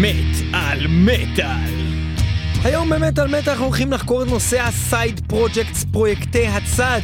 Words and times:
מת 0.00 0.36
על 0.52 0.86
מטאל. 0.88 1.86
היום 2.64 2.90
באמת 2.90 3.18
על 3.18 3.28
מטאל 3.28 3.52
אנחנו 3.52 3.64
הולכים 3.64 3.92
לחקור 3.92 4.22
את 4.22 4.28
נושא 4.28 4.62
ה 4.62 4.74
side 4.74 5.20
projects, 5.26 5.84
פרויקטי 5.92 6.46
הצד. 6.46 7.00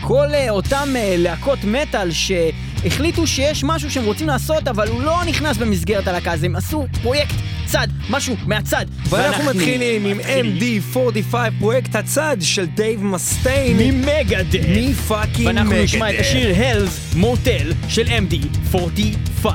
כל 0.00 0.26
אה, 0.30 0.50
אותם 0.50 0.88
אה, 0.92 0.98
להקות 1.18 1.58
מטאל 1.64 2.10
שהחליטו 2.10 3.26
שיש 3.26 3.64
משהו 3.64 3.90
שהם 3.90 4.04
רוצים 4.04 4.26
לעשות, 4.26 4.68
אבל 4.68 4.88
הוא 4.88 5.02
לא 5.02 5.24
נכנס 5.26 5.56
במסגרת 5.56 6.08
הלהקה, 6.08 6.32
אז 6.32 6.44
הם 6.44 6.56
עשו 6.56 6.86
פרויקט 7.02 7.34
צד, 7.66 7.88
משהו 8.10 8.36
מהצד. 8.46 8.86
ואנחנו 9.08 9.44
מתחילים 9.44 10.04
עם 10.06 10.20
MD45, 10.20 11.34
פרויקט 11.58 11.96
הצד 11.96 12.36
של 12.40 12.66
דייב 12.66 13.04
מסטיין. 13.04 13.76
מ 13.76 13.87
Megadeth. 13.87 14.90
מ 14.90 14.96
fucking 14.96 15.38
Megadeth. 15.38 15.46
ואנחנו 15.46 15.82
נשמע 15.82 16.10
את 16.10 16.20
השיר 16.20 16.54
Hell's 16.54 17.16
Motel 17.16 17.88
של 17.88 18.06
MD45. 18.06 19.46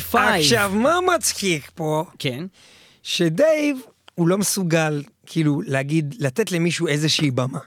45. 0.00 0.52
עכשיו, 0.52 0.72
מה 0.74 0.98
מצחיק 1.16 1.70
פה? 1.74 2.04
כן. 2.18 2.44
שדייב, 3.02 3.78
הוא 4.14 4.28
לא 4.28 4.38
מסוגל, 4.38 5.02
כאילו, 5.26 5.60
להגיד, 5.66 6.14
לתת 6.18 6.52
למישהו 6.52 6.86
איזושהי 6.86 7.30
במה. 7.30 7.58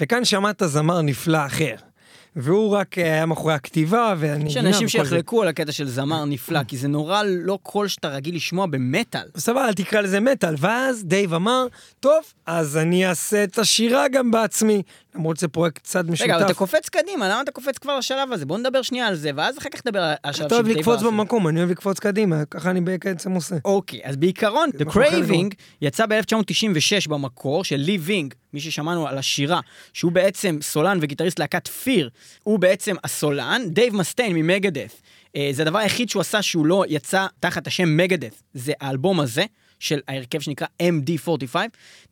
וכאן 0.00 0.24
שמעת 0.24 0.62
זמר 0.66 1.02
נפלא 1.02 1.46
אחר. 1.46 1.74
והוא 2.36 2.70
רק 2.70 2.98
אה, 2.98 3.04
היה 3.04 3.26
מאחורי 3.26 3.54
הכתיבה, 3.54 4.14
ואני... 4.18 4.50
יש 4.50 4.56
אנשים 4.56 4.88
שיחלקו 4.88 5.42
על 5.42 5.48
הקטע 5.48 5.72
של 5.72 5.88
זמר 5.88 6.24
נפלא, 6.24 6.62
כי 6.62 6.76
זה 6.76 6.88
נורא 6.88 7.22
לא 7.22 7.58
קול 7.62 7.88
שאתה 7.88 8.08
רגיל 8.08 8.36
לשמוע 8.36 8.66
במטאל. 8.66 9.28
סבבה, 9.36 9.68
אל 9.68 9.72
תקרא 9.74 10.00
לזה 10.00 10.20
מטאל. 10.20 10.54
ואז 10.58 11.04
דייב 11.04 11.34
אמר, 11.34 11.66
טוב, 12.00 12.22
אז 12.46 12.76
אני 12.76 13.06
אעשה 13.06 13.44
את 13.44 13.58
השירה 13.58 14.08
גם 14.08 14.30
בעצמי. 14.30 14.82
למרות 15.16 15.36
שזה 15.36 15.48
פרויקט 15.48 15.78
קצת 15.78 16.04
משותף. 16.04 16.24
רגע, 16.24 16.36
אבל 16.36 16.44
אתה 16.44 16.54
קופץ 16.54 16.88
קדימה, 16.88 17.28
למה 17.28 17.40
אתה 17.40 17.50
קופץ 17.50 17.78
כבר 17.78 17.98
לשלב 17.98 18.32
הזה? 18.32 18.46
בוא 18.46 18.58
נדבר 18.58 18.82
שנייה 18.82 19.06
על 19.06 19.14
זה, 19.14 19.30
ואז 19.36 19.58
אחר 19.58 19.68
כך 19.68 19.86
נדבר 19.86 20.00
על 20.02 20.14
השלב 20.24 20.46
אתה 20.46 20.54
אוהב 20.54 20.66
של 20.66 20.78
לקפוץ. 20.78 21.02
במקום, 21.02 21.48
אני 21.48 21.58
אוהב 21.58 21.70
לקפוץ 21.70 21.98
קדימה, 21.98 22.44
ככה 22.50 22.70
אני 22.70 22.80
בעצם 22.80 23.32
עושה. 23.32 23.56
אוקיי, 23.64 24.00
אז 24.04 24.16
בעיקרון, 24.16 24.70
The 24.78 24.92
Craving 24.92 25.54
יצא 25.82 26.06
ב-1996 26.06 27.08
במקור 27.08 27.64
של 27.64 27.76
לי 27.76 27.98
וינג, 27.98 28.34
מי 28.52 28.60
ששמענו 28.60 29.08
על 29.08 29.18
השירה, 29.18 29.60
שהוא 29.92 30.12
בעצם 30.12 30.58
סולן 30.62 30.98
וגיטריסט 31.00 31.38
להקת 31.38 31.68
Fear, 31.68 32.10
הוא 32.42 32.58
בעצם 32.58 32.96
הסולן, 33.04 33.62
דייב 33.66 33.96
מסטיין 33.96 34.32
מ 34.34 34.41
Megadeth. 34.41 35.02
אה, 35.36 35.48
זה 35.52 35.62
הדבר 35.62 35.78
היחיד 35.78 36.08
שהוא 36.08 36.20
עשה 36.20 36.42
שהוא 36.42 36.66
לא 36.66 36.84
יצא 36.88 37.26
תחת 37.40 37.66
השם 37.66 37.96
Megadeth, 37.96 38.42
זה 38.54 38.72
האלבום 38.80 39.20
הזה. 39.20 39.44
של 39.80 40.00
ההרכב 40.08 40.40
שנקרא 40.40 40.66
MD45, 40.82 41.54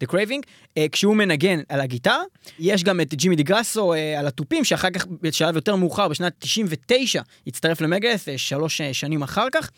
The 0.04 0.06
Craving, 0.12 0.40
אה, 0.78 0.86
כשהוא 0.92 1.16
מנגן 1.16 1.60
על 1.68 1.80
הגיטרה. 1.80 2.22
יש 2.58 2.84
גם 2.84 3.00
את 3.00 3.14
ג'ימי 3.14 3.36
דיגרסו 3.36 3.94
אה, 3.94 4.18
על 4.18 4.26
התופים, 4.26 4.64
שאחר 4.64 4.90
כך, 4.90 5.06
בשלב 5.22 5.54
יותר 5.54 5.76
מאוחר, 5.76 6.08
בשנת 6.08 6.32
99, 6.38 7.22
הצטרף 7.46 7.80
ל 7.80 7.85
Megadeth, 7.85 8.28
אה, 8.28 8.38
שלוש 8.38 8.80
אה, 8.80 8.94
שנים 8.94 9.22
אחר 9.22 9.46
כך. 9.52 9.70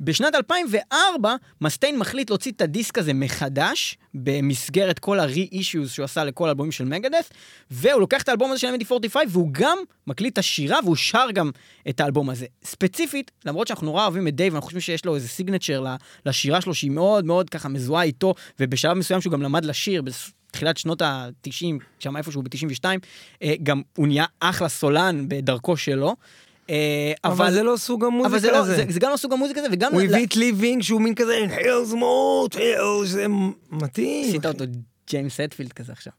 ובשנת 0.00 0.34
2004, 0.34 1.34
מסטיין 1.60 1.98
מחליט 1.98 2.30
להוציא 2.30 2.52
את 2.52 2.60
הדיסק 2.60 2.98
הזה 2.98 3.14
מחדש, 3.14 3.98
במסגרת 4.14 4.98
כל 4.98 5.20
ה-re-issues 5.20 5.88
שהוא 5.88 6.04
עשה 6.04 6.24
לכל 6.24 6.48
האלבומים 6.48 6.72
של 6.72 6.84
Megadeth, 6.84 7.30
והוא 7.70 8.00
לוקח 8.00 8.22
את 8.22 8.28
האלבום 8.28 8.50
הזה 8.50 8.60
של 8.60 8.74
MD45, 8.74 9.16
והוא 9.28 9.48
גם 9.52 9.78
מקליט 10.06 10.32
את 10.32 10.38
השירה, 10.38 10.78
והוא 10.84 10.96
שר 10.96 11.26
גם 11.34 11.50
את 11.88 12.00
האלבום 12.00 12.30
הזה. 12.30 12.46
ספציפית, 12.64 13.30
למרות 13.44 13.66
שאנחנו 13.66 13.86
נורא 13.86 14.02
אוהבים 14.02 14.28
את 14.28 14.34
דייב, 14.36 14.54
אנחנו 14.54 14.64
חושבים 14.64 14.80
שיש 14.80 15.04
לו 15.04 15.14
איזה 15.14 15.28
signature 15.28 15.84
לשירה 16.26 16.60
שלו, 16.60 16.74
שהיא 16.74 16.90
מאוד 16.90 17.24
מאוד 17.24 17.50
ככה 17.50 17.68
מזוהה 17.68 18.02
איתו, 18.02 18.34
ובשלב 18.60 18.92
מסוים 18.92 19.20
שהוא 19.20 19.32
גם 19.32 19.42
למד 19.42 19.64
לשיר, 19.64 20.02
בתחילת 20.02 20.76
שנות 20.76 21.02
ה-90, 21.02 21.64
שם 21.98 22.16
איפשהו 22.16 22.42
ב-92, 22.42 22.84
גם 23.62 23.82
הוא 23.96 24.06
נהיה 24.06 24.24
אחלה 24.40 24.68
סולן 24.68 25.28
בדרכו 25.28 25.76
שלו. 25.76 26.16
אה, 26.70 27.12
אבל 27.24 27.52
זה 27.52 27.62
לא 27.62 27.76
סוג 27.76 28.04
המוזיקה 28.04 28.52
לא, 28.52 28.56
הזה. 28.56 28.84
זה, 28.88 29.00
גם 29.00 29.10
לא 29.10 29.16
סוג 29.16 29.32
המוזיקה 29.32 29.60
הזה, 29.60 29.68
וגם... 29.72 29.92
הוא 29.92 30.02
הביא 30.02 30.26
את 30.26 30.36
לי 30.36 30.52
וינג 30.52 30.82
שהוא 30.82 31.00
מין 31.00 31.14
כזה, 31.14 31.46
Hell's 31.50 31.92
Motel, 31.92 32.56
זה 33.04 33.26
מתאים. 33.70 34.28
עשית 34.28 34.46
אותו 34.46 34.64
ג'יימס 35.10 35.40
אטפילד 35.40 35.72
כזה 35.72 35.92
עכשיו. 35.92 36.12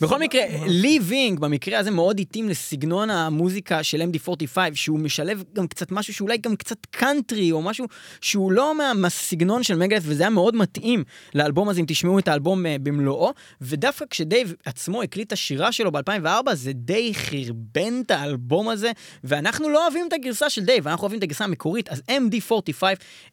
בכל 0.00 0.20
מקרה, 0.20 0.42
לי 0.66 0.98
וינג 1.02 1.40
במקרה 1.40 1.78
הזה 1.78 1.90
מאוד 1.90 2.20
התאים 2.20 2.48
לסגנון 2.48 3.10
המוזיקה 3.10 3.82
של 3.82 4.02
MD45, 4.02 4.56
שהוא 4.74 4.98
משלב 4.98 5.44
גם 5.52 5.66
קצת 5.66 5.92
משהו 5.92 6.14
שאולי 6.14 6.38
גם 6.38 6.56
קצת 6.56 6.86
קאנטרי, 6.90 7.52
או 7.52 7.62
משהו 7.62 7.86
שהוא 8.20 8.52
לא 8.52 8.78
מה- 8.78 8.94
מהסגנון 8.94 9.62
של 9.62 9.76
Megadeth, 9.76 10.02
וזה 10.06 10.22
היה 10.22 10.30
מאוד 10.30 10.56
מתאים 10.56 11.04
לאלבום 11.34 11.68
הזה, 11.68 11.80
אם 11.80 11.84
תשמעו 11.88 12.18
את 12.18 12.28
האלבום 12.28 12.66
אה, 12.66 12.76
במלואו. 12.82 13.32
ודווקא 13.60 14.04
כשדייב 14.10 14.54
עצמו 14.64 15.02
הקליט 15.02 15.26
את 15.26 15.32
השירה 15.32 15.72
שלו 15.72 15.92
ב-2004, 15.92 16.54
זה 16.54 16.72
די 16.72 17.12
חרבן 17.14 18.00
את 18.06 18.10
האלבום 18.10 18.68
הזה, 18.68 18.90
ואנחנו 19.24 19.68
לא 19.68 19.82
אוהבים 19.84 20.08
את 20.08 20.12
הגרסה 20.12 20.50
של 20.50 20.64
דייב, 20.64 20.88
אנחנו 20.88 21.02
אוהבים 21.02 21.18
את 21.18 21.22
הגרסה 21.22 21.44
המקורית, 21.44 21.88
אז 21.88 22.02
MD45 22.10 22.82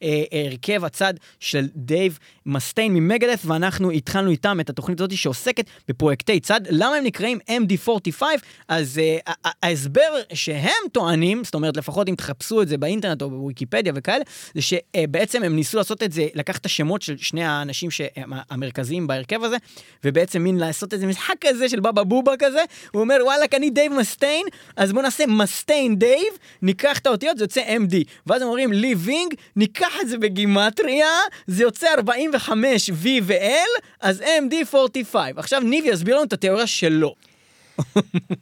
אה, 0.03 0.23
הרכב 0.45 0.85
הצד 0.85 1.13
של 1.39 1.67
דייב 1.75 2.19
מסטיין 2.45 2.93
מ 2.93 2.98
Megadeth, 2.98 3.41
ואנחנו 3.45 3.91
התחלנו 3.91 4.31
איתם 4.31 4.59
את 4.59 4.69
התוכנית 4.69 4.99
הזאת 5.01 5.17
שעוסקת 5.17 5.65
בפרויקטי 5.87 6.32
צד. 6.39 6.61
למה 6.69 6.95
הם 6.95 7.03
נקראים 7.03 7.39
MD45? 7.49 8.21
אז 8.67 9.01
אה, 9.25 9.31
ההסבר 9.63 10.21
שהם 10.33 10.89
טוענים, 10.91 11.43
זאת 11.43 11.53
אומרת, 11.53 11.77
לפחות 11.77 12.09
אם 12.09 12.15
תחפשו 12.15 12.61
את 12.61 12.67
זה 12.67 12.77
באינטרנט 12.77 13.21
או 13.21 13.29
בוויקיפדיה 13.29 13.93
וכאלה, 13.95 14.23
זה 14.55 14.61
שבעצם 14.61 15.43
הם 15.43 15.55
ניסו 15.55 15.77
לעשות 15.77 16.03
את 16.03 16.11
זה, 16.11 16.27
לקחת 16.33 16.61
את 16.61 16.65
השמות 16.65 17.01
של 17.01 17.17
שני 17.17 17.43
האנשים 17.43 17.91
שהם 17.91 18.31
המרכזיים 18.49 19.07
בהרכב 19.07 19.43
הזה, 19.43 19.57
ובעצם 20.03 20.41
מין 20.41 20.57
לעשות 20.57 20.93
איזה 20.93 21.05
משחק 21.05 21.35
כזה 21.41 21.69
של 21.69 21.79
בבא 21.79 22.03
בובה 22.03 22.33
כזה, 22.39 22.63
הוא 22.91 23.01
אומר, 23.01 23.17
וואלה, 23.23 23.53
אני 23.53 23.69
דייב 23.69 23.93
מסטיין, 23.93 24.45
אז 24.75 24.93
בוא 24.93 25.01
נעשה 25.01 25.25
מסטיין 25.27 25.95
דייב, 25.95 26.33
ניקח 26.61 26.99
את 26.99 27.07
האותיות, 27.07 27.37
זה 27.37 27.43
יוצא 27.43 27.61
MD. 27.61 27.95
ואז 28.27 28.41
הם 28.41 28.47
אומרים, 28.47 28.73
לי 28.73 28.95
וינג, 28.97 29.33
ניקח 29.55 29.93
את 30.01 30.07
זה 30.09 30.17
בגימטריה, 30.17 31.07
זה 31.47 31.63
יוצא 31.63 31.87
45 31.97 32.89
V 32.89 33.07
ו-L, 33.23 33.81
אז 34.01 34.21
MD45. 34.21 35.15
עכשיו 35.35 35.59
ניב 35.59 35.85
יסביר 35.87 36.17
לנו 36.17 36.22
את 36.23 36.33
התיאוריה 36.33 36.67
שלו. 36.67 37.15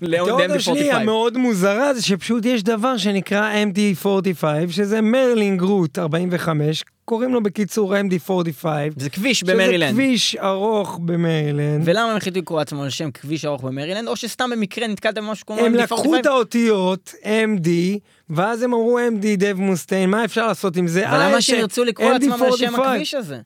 התיאוריה 0.01 0.59
שלי 0.59 0.91
MD45. 0.91 0.95
המאוד 0.95 1.37
מוזרה 1.37 1.93
זה 1.93 2.01
שפשוט 2.01 2.45
יש 2.45 2.63
דבר 2.63 2.97
שנקרא 2.97 3.51
MD45 3.53 4.43
שזה 4.71 5.01
Maryland 5.01 5.61
Route 5.61 5.99
45 5.99 6.83
קוראים 7.05 7.33
לו 7.33 7.43
בקיצור 7.43 7.95
MD45 7.95 8.65
זה 8.97 9.09
כביש 9.09 9.39
שזה 9.39 9.53
במרילנד. 9.53 9.93
כביש 9.93 10.35
ארוך 10.35 10.99
במרילנד. 11.05 11.81
ולמה 11.85 12.11
הם 12.11 12.17
החליטו 12.17 12.39
לקרוא 12.39 12.59
לעצמם 12.59 12.79
על 12.79 12.89
שם 12.89 13.11
כביש 13.11 13.45
ארוך 13.45 13.63
במרילנד, 13.63 14.07
או 14.07 14.15
שסתם 14.15 14.49
במקרה 14.49 14.87
נתקלתם 14.87 15.27
במשהו 15.27 15.45
כמו 15.45 15.57
הם 15.57 15.75
MD45? 15.75 15.77
לקחו 15.83 16.15
את 16.15 16.25
האותיות 16.25 17.13
MD 17.23 17.69
ואז 18.29 18.61
הם 18.61 18.73
אמרו 18.73 18.99
MD 18.99 19.25
דייב 19.37 19.53
מוסטיין 19.53 20.09
מה 20.09 20.25
אפשר 20.25 20.47
לעשות 20.47 20.77
עם 20.77 20.87
זה? 20.87 21.09
אבל 21.09 21.19
אה, 21.19 21.29
למה 21.29 21.37
יש 21.37 21.47
שהם 21.47 21.59
ירצו 21.59 21.83
לקרוא 21.83 22.11
לעצמם 22.11 22.43
על 22.43 22.57
שם 22.57 22.75
MD45. 22.75 22.81
הכביש 22.81 23.13
הזה? 23.13 23.39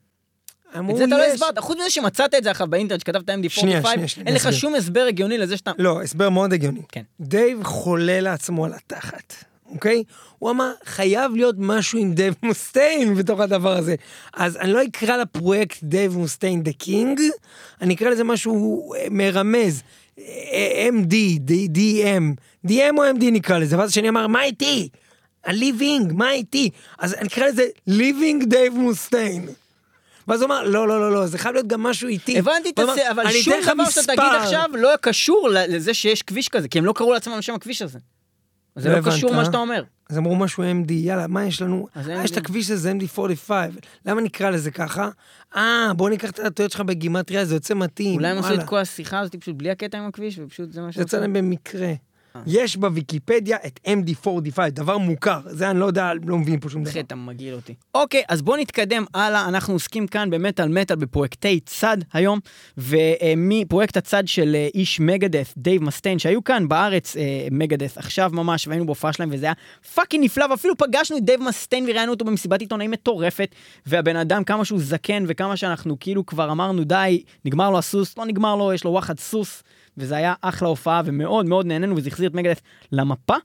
את 0.89 0.97
זה 0.97 1.03
אתה 1.03 1.17
לא. 1.17 1.23
הסברת, 1.23 1.59
חוץ 1.59 1.77
מזה 1.77 1.89
שמצאת 1.89 2.35
את 2.35 2.43
זה 2.43 2.51
עכשיו 2.51 2.67
באינטרנט, 2.67 3.01
שכתבת 3.01 3.29
MD45, 3.29 3.49
שנייה, 3.49 3.81
שנייה, 3.83 4.07
שנייה, 4.07 4.27
אין 4.27 4.35
לך 4.35 4.53
שום 4.53 4.75
הסבר 4.75 5.05
הגיוני 5.09 5.37
לזה 5.37 5.57
שאתה... 5.57 5.71
לא, 5.77 6.01
הסבר 6.01 6.29
מאוד 6.29 6.53
הגיוני. 6.53 6.81
כן. 6.91 7.01
דייב 7.19 7.63
חולה 7.63 8.19
לעצמו 8.19 8.65
על 8.65 8.73
התחת, 8.73 9.33
אוקיי? 9.71 10.03
הוא 10.39 10.51
אמר, 10.51 10.71
חייב 10.85 11.35
להיות 11.35 11.55
משהו 11.57 11.99
עם 11.99 12.13
דייב 12.13 12.35
מוסטיין 12.43 13.15
בתוך 13.15 13.39
הדבר 13.39 13.77
הזה. 13.77 13.95
אז 14.33 14.57
אני 14.57 14.73
לא 14.73 14.83
אקרא 14.83 15.17
לפרויקט 15.17 15.77
דייב 15.83 16.17
מוסטיין 16.17 16.63
the 16.63 16.71
King, 16.71 17.21
אני 17.81 17.93
אקרא 17.93 18.09
לזה 18.09 18.23
משהו 18.23 18.93
אה, 18.93 19.07
מרמז. 19.11 19.81
אה, 20.19 20.89
MD, 20.89 21.13
DM, 21.75 22.23
DM 22.67 22.97
או 22.97 23.03
MD 23.03 23.23
נקרא 23.31 23.57
לזה, 23.57 23.77
ואז 23.77 23.89
השני 23.89 24.09
אמר, 24.09 24.27
מה 24.27 24.43
איתי? 24.43 24.89
לי 25.45 25.65
וינג, 25.65 26.13
מה 26.13 26.31
איתי? 26.31 26.69
אז 26.99 27.13
אני 27.13 27.27
אקרא 27.27 27.45
לזה 27.47 27.63
לי 27.87 28.06
וינג 28.06 28.43
דייב 28.43 28.73
מוסטיין. 28.73 29.47
ואז 30.27 30.41
הוא 30.41 30.47
אמר, 30.47 30.63
לא, 30.63 30.87
לא, 30.87 30.99
לא, 30.99 31.11
לא, 31.11 31.27
זה 31.27 31.37
חייב 31.37 31.53
להיות 31.53 31.67
גם 31.67 31.83
משהו 31.83 32.07
איתי. 32.07 32.39
הבנתי 32.39 32.69
את 32.69 32.79
זה, 32.95 33.11
אבל 33.11 33.27
"אני 33.27 33.41
שום 33.43 33.53
דבר 33.73 33.89
שאתה 33.89 34.01
תגיד 34.01 34.19
מספר." 34.19 34.37
עכשיו 34.37 34.69
לא 34.73 34.89
קשור 35.01 35.49
לזה 35.51 35.93
שיש 35.93 36.21
כביש 36.21 36.49
כזה, 36.49 36.67
כי 36.67 36.79
הם 36.79 36.85
לא 36.85 36.93
קראו 36.93 37.13
לעצמם 37.13 37.33
על 37.33 37.41
שם 37.41 37.53
הכביש 37.55 37.81
הזה. 37.81 37.99
זה 38.75 38.89
לא 38.89 39.01
קשור 39.01 39.31
אה? 39.31 39.35
מה 39.35 39.45
שאתה 39.45 39.57
אומר. 39.57 39.83
אז 40.09 40.17
אמרו 40.17 40.35
משהו 40.35 40.63
MD, 40.63 40.91
יאללה, 40.91 41.27
מה 41.27 41.45
יש 41.45 41.61
לנו? 41.61 41.87
אה, 41.97 42.23
יש 42.23 42.31
את. 42.31 42.37
הכביש 42.37 42.71
הזה, 42.71 42.91
MD45. 42.91 43.51
למה 44.05 44.21
נקרא 44.21 44.49
לזה 44.49 44.71
ככה? 44.71 45.09
אה, 45.55 45.91
בוא 45.95 46.09
ניקח 46.09 46.29
את 46.29 46.39
האותיות 46.39 46.71
שלך 46.71 46.81
בגימטריה, 46.81 47.45
זה 47.45 47.55
יוצא 47.55 47.73
מתאים. 47.73 48.15
אולי 48.15 48.27
הם 48.27 48.37
עשו. 48.37 48.53
את 48.53 48.63
כל 48.63 48.77
השיחה 48.77 49.19
הזאת 49.19 49.35
פשוט 49.35 49.55
בלי 49.55 49.71
הקטע 49.71 49.97
עם 49.97 50.05
הכביש, 50.05 50.39
ופשוט 50.39 50.71
זה 50.71 50.81
מה 50.81 50.87
זה 50.87 50.93
שהם 50.93 51.03
יצא. 51.03 51.19
להם 51.19 51.33
במקרה. 51.33 51.93
אה. 52.35 52.41
יש 52.47 52.77
בוויקיפדיה 52.77 53.57
את 53.65 53.79
MD45, 53.87 54.69
דבר 54.69 54.97
מוכר. 54.97 55.39
זה 55.45 55.69
אני 55.69 55.79
לא 55.79 55.85
יודע, 55.85 56.11
לא 56.25 56.37
מבין 56.37 56.59
פה 56.59 56.69
שום 56.69 56.83
דבר. 56.83 56.99
אתה 56.99 57.15
מגעיל 57.15 57.53
אותי. 57.53 57.73
אוקיי, 57.95 58.23
אז 58.29 58.41
בואו 58.41 58.57
נתקדם 58.57 59.05
הלאה, 59.13 59.47
אנחנו 59.47 59.73
עוסקים 59.73 60.07
כאן 60.07 60.29
במטאל 60.29 60.67
מטאל 60.67 60.95
בפרויקטי 60.95 61.59
צד 61.59 61.97
היום, 62.13 62.39
ומפרויקט 62.77 63.97
הצד 63.97 64.27
של 64.27 64.55
אה, 64.55 64.67
איש 64.73 64.99
Megadeth, 64.99 65.53
דייב 65.57 65.83
מסטיין, 65.83 66.19
שהיו 66.19 66.43
כאן 66.43 66.67
בארץ 66.67 67.17
אה, 67.17 67.47
Megadeth 67.51 67.97
עכשיו 67.97 68.29
ממש, 68.33 68.67
והיינו 68.67 68.85
בהופעה 68.85 69.13
שלהם, 69.13 69.29
וזה 69.31 69.45
היה 69.45 69.53
fucking 69.93 70.25
נפלא, 70.25 70.45
ואפילו 70.51 70.77
פגשנו 70.77 71.17
את 71.17 71.25
דייב 71.25 71.41
מסטיין 71.41 71.85
וראיינו 71.89 72.11
אותו 72.11 72.25
במסיבת 72.25 72.61
עיתונאים 72.61 72.91
מטורפת, 72.91 73.55
והבן 73.85 74.15
אדם, 74.15 74.43
כמה 74.43 74.65
שהוא 74.65 74.79
זקן, 74.81 75.23
וכמה 75.27 75.57
שאנחנו 75.57 75.97
כאילו 75.99 76.25
כבר 76.25 76.51
אמרנו, 76.51 76.83
די, 76.83 77.23
נגמר 77.45 77.69
לו 77.69 77.77
הסוס, 77.77 78.17
לא 78.17 78.25
נגמר 78.25 78.55
לו, 78.55 78.73
יש 78.73 78.83
לו 78.83 78.91
וואחד 78.91 79.19
סוס. 79.19 79.63
וזה 79.97 80.15
היה 80.15 80.33
אחלה 80.41 80.67
הופעה 80.67 81.01
ומאוד 81.05 81.45
מאוד 81.45 81.65
נהנינו 81.65 81.95
וזה 81.97 82.09
החזיר 82.09 82.29
את 82.29 82.33
Megadeth 82.33 82.61
למפה. 82.91 83.35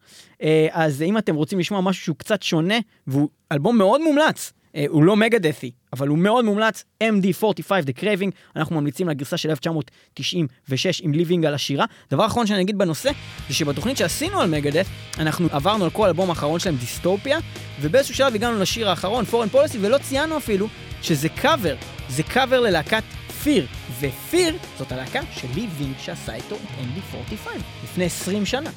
אה, 0.43 0.67
אז 0.71 1.03
אם 1.03 1.19
אתם 1.19 1.35
רוצים 1.35 1.59
לשמוע 1.59 1.81
משהו 1.81 2.05
שהוא 2.05 2.17
קצת 2.17 2.43
שונה 2.43 2.79
והוא 3.07 3.29
אלבום 3.53 3.79
מאוד 3.79 4.01
מומלץ, 4.01 4.53
אה, 4.77 4.85
הוא 4.89 5.05
לא 5.05 5.17
Megadeth 5.17 5.60
י, 5.60 5.71
אבל 5.93 6.09
הוא 6.09 6.19
מאוד 6.19 6.45
מומלץ, 6.45 6.85
MD45 7.05 7.71
The 7.87 8.01
Craving, 8.01 8.31
אנחנו 8.57 8.81
ממליצים 8.81 9.09
לגרסה 9.09 9.37
של 9.37 9.51
1996 9.51 11.01
עם 11.01 11.13
לי 11.13 11.24
וינג 11.24 11.47
על 11.47 11.55
השירה. 11.55 11.85
דבר 12.11 12.27
אחרון 12.27 12.47
שאני 12.47 12.63
אגיד 12.63 12.79
בנושא, 12.79 13.11
זה 13.49 13.55
שבתוכנית 13.55 13.97
שעשינו 13.97 14.41
על 14.41 14.51
מגדף, 14.51 14.87
אנחנו 15.19 15.49
עברנו 15.53 15.85
על 15.85 15.91
כל 15.91 16.05
האלבום 16.07 16.31
האחרון 16.31 16.61
שלהם, 16.61 16.77
דיסטופיה, 16.77 17.39
ובאיזשהו 17.81 18.15
שלב 18.15 18.35
הגענו 18.35 18.59
לשיר 18.59 18.89
האחרון, 18.89 19.25
פורן 19.25 19.49
פוליסי, 19.49 19.79
ולא 19.81 19.99
ציינו 19.99 20.37
אפילו 20.37 20.69
שזה 21.03 21.29
קאבר, 21.29 21.77
זה 22.09 22.23
קאבר 22.23 22.61
ללהקת 22.61 23.03
פיר, 23.43 23.67
ופיר 24.01 24.57
זאת 24.79 24.93
הלהקה 24.93 25.21
של 25.33 25.49
לי 25.55 25.67
וינג 25.79 25.95
שעשה 25.99 26.35
איתו 26.35 26.55
את 26.55 26.61
MD45 26.79 27.49
לפני 27.85 28.05
20 28.05 28.47
שנה. 28.47 28.71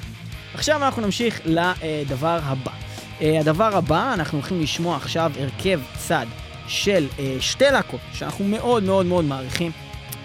עכשיו 0.54 0.84
אנחנו 0.84 1.02
נמשיך 1.02 1.40
לדבר 1.44 2.40
הבא. 2.42 2.72
אה, 3.20 3.40
הדבר 3.40 3.76
הבא, 3.76 4.14
אנחנו 4.14 4.38
הולכים 4.38 4.60
לשמוע 4.60 4.96
עכשיו 4.96 5.32
הרכב 5.38 5.80
צד 5.96 6.26
של 6.66 7.06
אה, 7.18 7.36
שתי 7.40 7.64
להקות 7.64 8.00
שאנחנו 8.12 8.44
מאוד 8.44 8.82
מאוד 8.82 9.06
מאוד 9.06 9.24
מעריכים, 9.24 9.72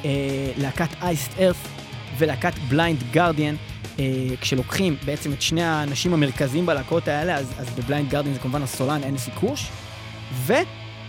אה, 0.06 0.10
להקת 0.58 0.90
Iced 1.02 1.32
Earth 1.40 1.68
ולהקת 2.18 2.54
Blind 2.70 3.04
Guardian. 3.12 3.56
כשלוקחים 4.42 4.96
בעצם 5.06 5.34
את 5.34 5.42
שני 5.42 5.64
האנשים 5.64 6.14
המרכזיים 6.14 6.66
בלהקות 6.66 7.08
האלה, 7.08 7.36
אז, 7.36 7.54
אז 7.58 7.70
ב 7.70 7.76
Blind 7.76 8.10
Guardian 8.10 8.34
זה 8.34 8.40
כמובן 8.40 8.64
הסולן 8.64 9.04
האנסי 9.04 9.32
קורש, 9.32 9.70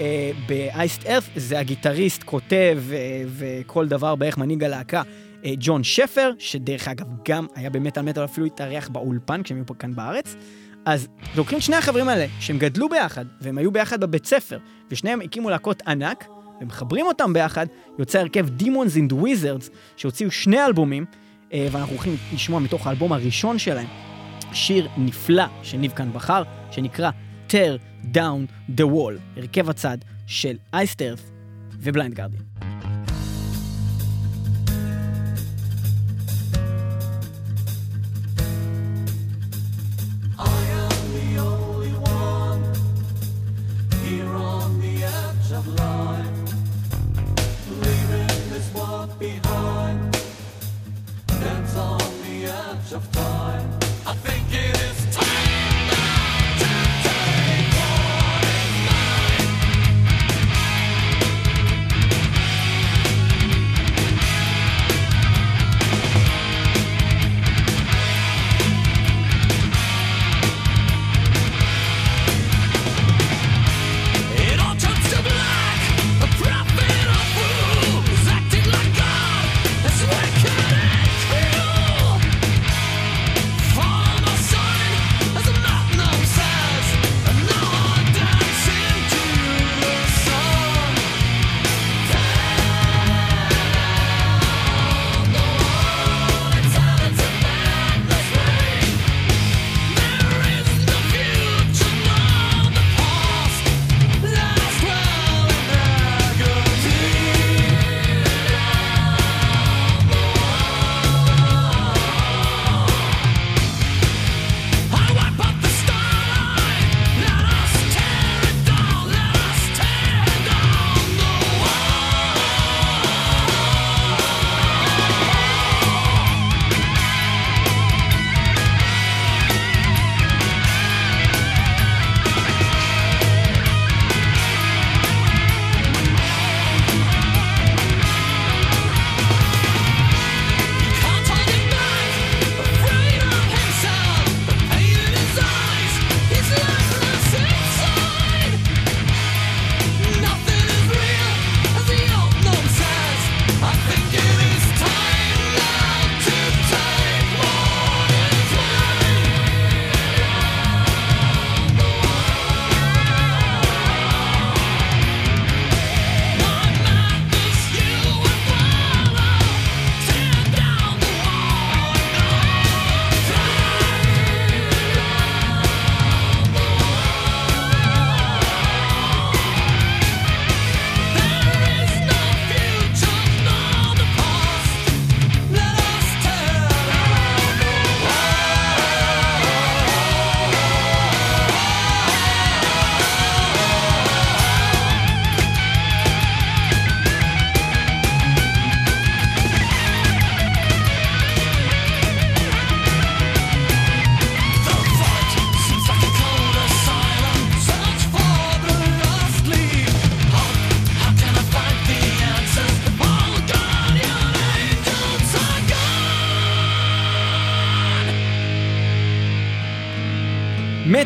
וב 0.00 0.36
Iced 0.36 1.07
Earth 1.07 1.31
זה 1.37 1.59
הגיטריסט, 1.59 2.23
כותב 2.23 2.78
אה, 2.92 3.23
וכל 3.26 3.88
דבר 3.88 4.14
בערך 4.14 4.38
מנהיג 4.38 4.64
הלהקה, 4.64 5.02
אה, 5.45 5.52
ג'ון 5.59 5.85
שפר, 5.85 6.30
שדרך 6.38 6.88
אגב 6.88 7.07
גם 7.28 7.47
היה 7.54 7.71
במטאל 7.71 8.02
מטאל 8.02 8.25
אפילו 8.25 8.47
התארח 8.47 8.88
באולפן 8.88 9.42
כשהם 9.42 9.57
היו 9.57 9.66
פה 9.66 9.75
כאן 9.75 9.95
בארץ. 9.95 10.37
אז 10.85 11.09
לוקחים 11.37 11.61
שני 11.61 11.76
החברים 11.76 12.09
האלה, 12.09 12.26
שהם 12.40 12.59
גדלו 12.59 12.88
ביחד, 12.88 13.25
והם 13.40 13.59
היו 13.59 13.73
ביחד 13.73 14.00
בבית 14.00 14.26
ספר, 14.26 14.59
ושניהם 14.90 15.21
הקימו 15.21 15.50
להקות 15.50 15.83
ענק, 15.87 16.25
ומחברים 16.61 17.07
אותם 17.07 17.33
ביחד, 17.33 17.66
יוצא 17.99 18.19
הרכב 18.19 18.47
Demons 18.61 19.11
and 19.11 19.14
Wizards, 19.14 19.71
שהוציאו 19.97 20.30
שני 20.30 20.64
אלבומים, 20.64 21.04
אה, 21.52 21.69
ואנחנו 21.73 21.92
הולכים 21.92 22.16
לשמוע 22.35 22.61
מתוך 22.61 22.87
האלבום 22.87 23.12
הראשון 23.12 23.59
שלהם, 23.59 23.87
שיר 24.52 24.88
נפלא 24.97 25.45
שניב 25.62 25.92
כאן 25.92 26.12
בחר, 26.12 26.42
שנקרא 26.71 27.11
Tear 27.50 27.80
Down 28.12 28.47
the 28.76 28.85
Wall, 28.85 29.19
הרכב 29.37 29.71
הצד 29.71 29.99
של 30.26 30.57
Iced 30.73 30.98
Earth 30.98 31.31
ו 31.73 31.80
Blind 31.80 32.14
Guardian. 32.14 32.40
It 52.92 53.80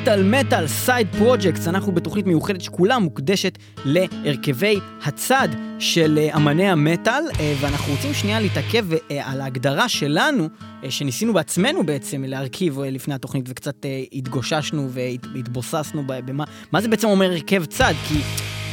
מטאל 0.04 0.22
מטאל 0.22 0.66
side 0.66 1.08
projects, 1.18 1.68
אנחנו 1.68 1.92
בתוכנית 1.92 2.26
מיוחדת 2.26 2.60
שכולה 2.60 2.98
מוקדשת 2.98 3.58
להרכבי 3.84 4.78
הצד 5.04 5.48
של 5.78 6.18
אה, 6.18 6.36
אמני 6.36 6.68
המטאל, 6.68 7.22
אה, 7.40 7.54
ואנחנו 7.60 7.92
רוצים 7.92 8.14
שנייה 8.14 8.40
להתעכב 8.40 8.92
אה, 8.92 9.30
על 9.32 9.40
ההגדרה 9.40 9.88
שלנו, 9.88 10.48
שניסינו 10.88 11.32
בעצמנו 11.34 11.86
בעצם 11.86 12.24
להרכיב 12.24 12.80
לפני 12.80 13.14
התוכנית, 13.14 13.44
וקצת 13.48 13.86
התגוששנו 14.12 14.90
והתבוססנו 14.90 16.02
במה 16.06 16.44
מה 16.72 16.80
זה 16.80 16.88
בעצם 16.88 17.08
אומר 17.08 17.30
הרכב 17.30 17.64
צד, 17.64 17.94
כי 18.08 18.20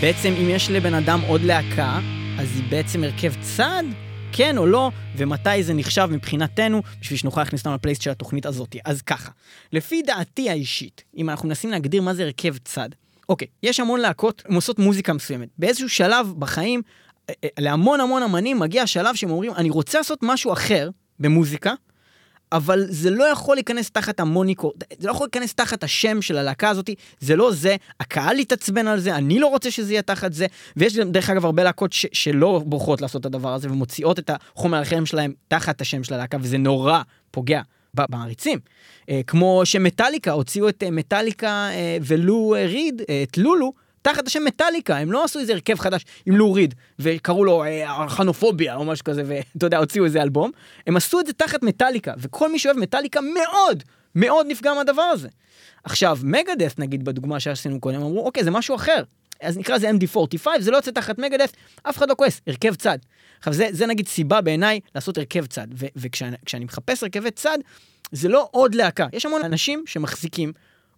בעצם 0.02 0.34
אם 0.42 0.50
יש 0.50 0.72
לבן 0.72 0.94
אדם 0.94 1.20
עוד 1.28 1.42
להקה, 1.42 2.00
אז 2.40 2.48
היא 2.56 2.64
בעצם 2.70 3.04
הרכב 3.04 3.34
צד? 3.42 3.84
כן 4.32 4.58
או 4.58 4.66
לא, 4.66 4.92
ומתי 5.18 5.64
זה 5.64 5.74
נחשב 5.74 6.08
מבחינתנו, 6.12 6.82
בשביל 7.02 7.20
שנוכל 7.20 7.42
להכניס 7.42 7.62
אותנו 7.62 7.76
לפלייליסט 7.76 8.02
של 8.02 8.12
התוכנית 8.12 8.46
הזאת. 8.46 8.76
אז 8.86 9.02
ככה, 9.02 9.32
לפי 9.74 10.02
דעתי 10.02 10.50
האישית, 10.50 11.04
אם 11.18 11.30
אנחנו 11.30 11.48
מנסים 11.48 11.72
להגדיר 11.72 12.02
מה 12.02 12.14
זה 12.14 12.24
הרכב 12.24 12.58
צד, 12.58 12.90
אוקיי, 13.30 13.48
יש 13.64 13.80
המון 13.80 14.00
להקות, 14.00 14.44
הן 14.46 14.56
עושות 14.56 14.80
מוזיקה 14.80 15.14
מסוימת. 15.14 15.50
באיזשהו 15.58 15.90
שלב 15.90 16.34
בחיים, 16.40 16.82
אה, 17.30 17.34
אה, 17.44 17.50
להמון 17.60 18.00
המון 18.00 18.24
אמנים 18.24 18.60
מגיע 18.60 18.84
השלב 18.84 19.16
שהם 19.16 19.30
אומרים, 19.30 19.52
אני 19.56 19.70
רוצה 19.70 19.98
לעשות 19.98 20.20
משהו 20.22 20.54
אחר 20.54 20.90
במוזיקה, 21.20 21.74
אבל 22.52 22.86
זה 22.90 23.10
לא 23.10 23.24
יכול 23.24 23.56
להיכנס 23.56 23.90
תחת 23.90 24.20
המוניקו, 24.20 24.72
זה 25.00 25.08
לא 25.08 25.12
יכול 25.12 25.26
להיכנס 25.26 25.54
תחת 25.54 25.84
השם 25.84 26.22
של 26.22 26.38
הלהקה 26.38 26.70
הזאת, 26.70 26.90
זה 27.20 27.36
לא 27.36 27.52
זה, 27.52 27.76
הקהל 28.00 28.40
יתעצבן 28.40 28.88
על 28.88 29.00
זה, 29.00 29.16
אני 29.16 29.40
לא 29.40 29.48
רוצה 29.48 29.72
שזה 29.72 29.94
יהיה 29.94 30.02
תחת 30.02 30.34
זה, 30.34 30.46
ויש 30.78 30.98
דרך 30.98 31.30
אגב 31.30 31.46
הרבה 31.46 31.64
להקות 31.64 31.94
ש- 31.94 32.06
שלא 32.14 32.62
בוחרות 32.66 33.02
לעשות 33.02 33.22
את 33.22 33.26
הדבר 33.26 33.54
הזה 33.54 33.72
ומוציאות 33.72 34.20
את 34.20 34.30
החומר 34.30 34.82
החרם 34.82 35.06
שלהם 35.06 35.34
תחת 35.48 35.82
השם 35.82 36.04
של 36.04 36.14
הלהקה, 36.14 36.38
וזה 36.42 36.58
נורא 36.58 37.02
פוגע 37.32 37.62
במעריצים. 37.94 38.60
אה, 39.10 39.22
כמו 39.28 39.62
שמטאליקה 39.66 40.32
הוציאו 40.32 40.70
את 40.70 40.84
אה, 40.84 40.92
מטאליקה 40.92 41.70
אה, 41.72 41.98
ולו 42.02 42.56
ריד, 42.68 43.02
את 43.24 43.38
לולו, 43.38 43.74
תחת 44.02 44.28
השם 44.28 44.46
מטאליקה, 44.46 44.98
הם 44.98 45.12
לא 45.12 45.24
עשו 45.24 45.40
איזה 45.40 45.54
הרכב 45.54 45.80
חדש 45.80 46.06
עם 46.26 46.36
לוריד, 46.36 46.76
וקראו 47.00 47.46
לו 47.46 47.64
אה, 47.64 48.02
ארכנופוביה 48.02 48.76
או 48.76 48.86
משהו 48.86 49.06
כזה, 49.06 49.24
ואתה 49.26 49.66
יודע, 49.66 49.78
הוציאו 49.78 50.06
איזה 50.06 50.22
אלבום. 50.22 50.52
הם 50.88 50.98
עשו 50.98 51.20
את 51.20 51.28
זה 51.28 51.34
תחת 51.34 51.64
מטאליקה, 51.64 52.14
וכל 52.18 52.52
מי 52.52 52.60
שאוהב 52.60 52.78
מטאליקה 52.78 53.20
מאוד, 53.22 53.84
מאוד 54.16 54.46
נפגע 54.50 54.74
מהדבר 54.74 55.02
הזה. 55.02 55.28
עכשיו, 55.84 56.18
מגדף 56.24 56.76
נגיד 56.78 57.06
בדוגמה 57.06 57.40
שעשינו 57.40 57.80
קודם, 57.80 58.02
אמרו, 58.02 58.26
אוקיי, 58.26 58.44
זה 58.44 58.52
משהו 58.52 58.76
אחר. 58.76 59.04
אז 59.42 59.58
נקרא 59.58 59.76
לזה 59.76 59.90
MD45, 59.90 60.48
זה 60.60 60.72
לא 60.72 60.78
יוצא 60.78 60.92
תחת 60.92 61.20
מגדף, 61.20 61.52
אף 61.84 61.98
אחד 61.98 62.10
לא 62.10 62.16
כועס, 62.16 62.42
הרכב 62.48 62.76
צד. 62.76 62.98
עכשיו, 63.40 63.54
זה, 63.54 63.68
זה 63.72 63.86
נגיד 63.86 64.08
סיבה 64.08 64.42
בעיניי 64.42 64.80
לעשות 64.96 65.18
הרכב 65.18 65.46
צד, 65.46 65.68
וכשאני 65.96 66.36
כשאני 66.46 66.66
מחפש 66.66 67.04
הרכבי 67.04 67.32
צד, 67.32 67.58
זה 68.12 68.30
לא 68.30 68.48
עוד 68.52 68.76
להקה. 68.76 69.08
יש 69.14 69.26
המון 69.26 69.44
אנשים 69.44 69.84
שמחזיקים 69.88 70.54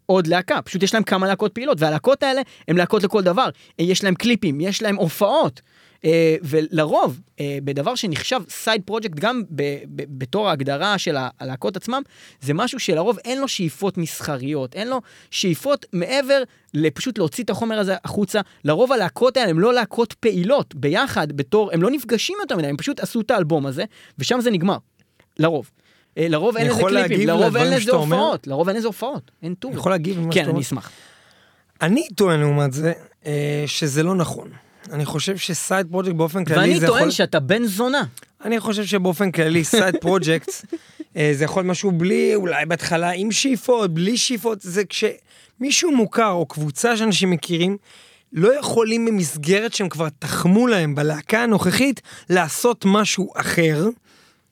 עוד 0.06 0.28
להקה, 0.28 0.62
פשוט 0.62 0.84
יש 0.84 0.94
להם 0.94 1.04
כמה 1.04 1.28
להקות 1.28 1.52
פעילות, 1.52 1.82
והלהקות 1.82 2.24
האלה 2.24 2.42
הן 2.68 2.78
להקות 2.78 3.04
לכל 3.04 3.22
דבר. 3.22 3.50
יש 3.80 4.04
להם 4.04 4.16
קליפים, 4.16 4.62
יש 4.62 4.82
להם 4.82 4.96
הופעות. 4.96 5.62
אה, 6.06 6.36
ולרוב, 6.42 7.22
אה, 7.40 7.58
בדבר 7.64 7.96
שנחשב 7.96 8.40
סייד 8.50 8.82
פרויקט 8.86 9.16
גם 9.16 9.42
בתור 9.90 10.50
ההגדרה 10.50 10.98
של 10.98 11.16
הלהקות 11.40 11.78
עצמם, 11.78 12.02
זה 12.42 12.54
משהו 12.54 12.80
שלרוב 12.80 13.18
אין 13.26 13.42
לו 13.42 13.48
שאיפות 13.48 13.98
מסחריות, 13.98 14.76
אין 14.76 14.88
לו 14.88 15.02
שאיפות 15.32 15.86
מעבר 15.94 16.44
לפשוט 16.74 17.18
להוציא 17.18 17.44
את 17.44 17.50
החומר 17.50 17.80
הזה 17.80 17.96
החוצה. 18.04 18.42
לרוב 18.66 18.92
הלהקות 18.92 19.38
האלה 19.38 19.50
הן 19.50 19.58
לא 19.58 19.74
להקות 19.74 20.14
פעילות 20.14 20.76
ביחד, 20.76 21.32
בתור, 21.32 21.72
הם 21.74 21.82
לא 21.82 21.92
נפגשים 21.92 22.38
יותר 22.42 22.58
מדי, 22.58 22.68
הם 22.68 22.78
פשוט 22.78 23.00
עשו 23.00 23.22
את 23.22 23.32
האלבום 23.32 23.66
הזה, 23.66 23.84
ושם 24.20 24.42
זה 24.42 24.52
נגמר. 24.52 24.78
לרוב. 25.40 25.72
אה, 26.18 26.28
לרוב 26.28 26.58
אין 26.58 26.66
אני 26.72 26.76
לזה 26.76 26.84
קליפים, 26.90 27.28
לרוב 27.28 27.58
אין 27.58 27.74
לזה? 27.74 27.92
הופעות, 27.92 28.48
לרוב 28.48 28.68
אין 28.68 28.78
לזה 28.78 28.88
הופעות, 28.88 29.32
אין 29.44 29.54
tour. 29.54 29.72
אני 29.72 29.80
יכול 29.80 29.92
להגיב 29.92 30.18
למה 30.18 30.26
כן, 30.26 30.32
שאתה 30.32 30.44
אני 30.44 30.50
אומר? 30.50 30.62
אשמח. 30.62 30.92
אני 31.82 32.08
טוען 32.16 32.40
לעומת 32.40 32.74
זה, 32.74 32.94
אה, 33.26 33.64
שזה 33.68 34.04
לא 34.04 34.16
נכון. 34.16 34.50
אני 34.92 35.06
חושב 35.06 35.38
ש 35.38 35.54
side 35.54 35.88
project 35.92 36.16
באופן 36.16 36.46
כללי 36.46 36.60
ואני 36.60 36.80
זה 36.80 36.88
טוען 36.88 37.00
יכול... 37.00 37.12
שאתה 37.12 37.40
בן 37.40 37.66
זונה. 37.66 38.04
אני 38.46 38.60
חושב 38.60 38.86
שבאופן 38.86 39.32
כללי 39.32 39.64
side 39.64 39.96
project 40.02 40.50
זה 41.38 41.44
יכול 41.44 41.62
להיות 41.62 41.72
משהו 41.72 41.92
בלי, 41.92 42.36
אולי 42.36 42.66
בהתחלה 42.66 43.10
עם 43.10 43.32
שאיפות, 43.32 43.94
בלי 43.94 44.18
שאיפות, 44.18 44.58
זה 44.62 44.84
כשמישהו 44.86 45.96
מוכר 45.96 46.32
או 46.32 46.46
קבוצה 46.46 46.98
שאנשים 46.98 47.32
מכירים, 47.32 47.78
לא 48.34 48.60
יכולים 48.60 49.06
במסגרת 49.06 49.74
שהם 49.74 49.90
כבר 49.90 50.08
תחמו 50.20 50.68
להם 50.68 50.96
בלהקה 50.96 51.44
הנוכחית 51.44 52.02
לעשות 52.30 52.86
משהו 52.88 53.32
אחר. 53.36 53.90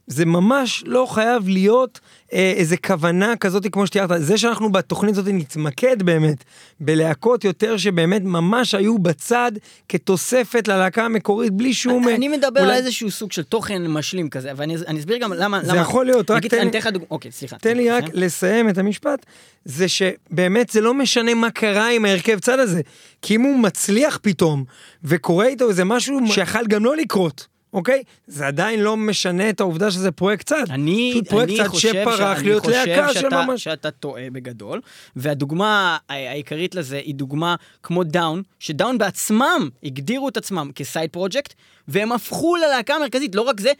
זה 0.08 0.26
ממש 0.26 0.84
לא 0.88 1.08
חייב 1.10 1.48
להיות 1.48 2.00
אה, 2.34 2.54
איזה 2.56 2.78
כוונה 2.78 3.36
כזאת 3.36 3.68
כמו 3.72 3.88
שתיארת. 3.88 4.10
זה 4.22 4.38
שאנחנו 4.38 4.72
בתוכנית 4.72 5.18
הזאת 5.18 5.34
נתמקד 5.34 6.04
באמת 6.04 6.44
בלהקות 6.80 7.44
יותר 7.44 7.78
שבאמת 7.78 8.22
ממש 8.22 8.76
היו 8.76 9.00
בצד 9.00 9.52
כתוספת 9.90 10.68
ללהקה 10.68 11.06
המקורית 11.06 11.54
בלי 11.54 11.74
שום... 11.74 12.08
אני 12.10 12.28
מדבר 12.28 12.60
על 12.60 12.66
אולי- 12.66 12.78
איזשהו 12.78 13.12
סוג 13.12 13.32
של 13.32 13.44
תוכן 13.44 13.88
משלים 13.88 14.30
כזה, 14.30 14.52
ואני 14.56 14.76
אני 14.88 15.00
אסביר 15.00 15.18
גם 15.18 15.34
למה... 15.34 15.64
זה 15.64 15.72
למה- 15.72 15.82
יכול 15.82 16.06
להיות, 16.06 16.32
רק 16.32 16.38
נגיד, 16.38 16.52
תן 16.52 16.58
אני 16.58 16.66
לי- 16.66 16.70
אתן 16.70 16.78
לך 16.78 16.88
דוגמא, 16.88 17.08
אוקיי, 17.12 17.32
סליחה. 17.32 17.58
תן 17.58 17.78
לי 17.78 17.90
רק 17.92 18.04
אוקיי. 18.04 18.20
לסיים 18.22 18.70
את 18.70 18.78
המשפט, 18.78 19.26
זה 19.66 19.88
שבאמת 19.88 20.70
זה 20.70 20.82
לא 20.82 20.94
משנה 20.94 21.34
מה 21.34 21.52
קרה 21.52 21.90
עם 21.92 22.06
ההרכב 22.06 22.40
צד 22.40 22.60
הזה, 22.60 22.82
כי 23.22 23.36
אם 23.36 23.42
הוא 23.42 23.60
מצליח 23.60 24.20
פתאום, 24.22 24.64
וקורה 25.04 25.48
איתו 25.48 25.70
איזה 25.70 25.84
משהו 25.86 26.20
שיכול 26.28 26.66
גם 26.68 26.86
לא 26.86 26.98
לקרות, 26.98 27.48
אוקיי? 27.74 28.04
זה 28.28 28.48
עדיין 28.48 28.80
לא 28.80 28.98
משנה 28.98 29.50
את 29.50 29.60
העובדה 29.60 29.92
שזה 29.92 30.12
פרויקט 30.12 30.46
צד. 30.46 30.64
אני, 30.70 31.22
פרויקט 31.30 31.50
אני 31.50 31.58
צד 31.58 31.68
חושב, 31.68 31.92
שפרח 31.92 32.38
שאני 32.38 32.48
להיות 32.48 32.68
להקה 32.68 33.14
של 33.14 33.20
שאתה, 33.20 33.46
ממש. 33.46 33.64
שאתה 33.64 33.92
טועה 33.92 34.30
בגדול, 34.32 34.82
והדוגמה 35.16 35.98
העיקרית 36.10 36.76
לזה 36.76 36.98
היא 36.98 37.16
דוגמה 37.16 37.56
כמו 37.84 38.04
Down, 38.04 38.42
ש 38.60 38.72
Down 38.72 38.98
בעצמם 38.98 39.70
הגדירו 39.84 40.30
את 40.30 40.38
עצמם 40.38 40.72
כ 40.76 40.87
side 40.87 41.10
project, 41.10 41.54
והם 41.88 42.12
הפכו 42.12 42.56
ללהקה 42.56 42.96
המרכזית, 42.96 43.36
לא 43.36 43.42
רק 43.42 43.60
זה, 43.60 43.72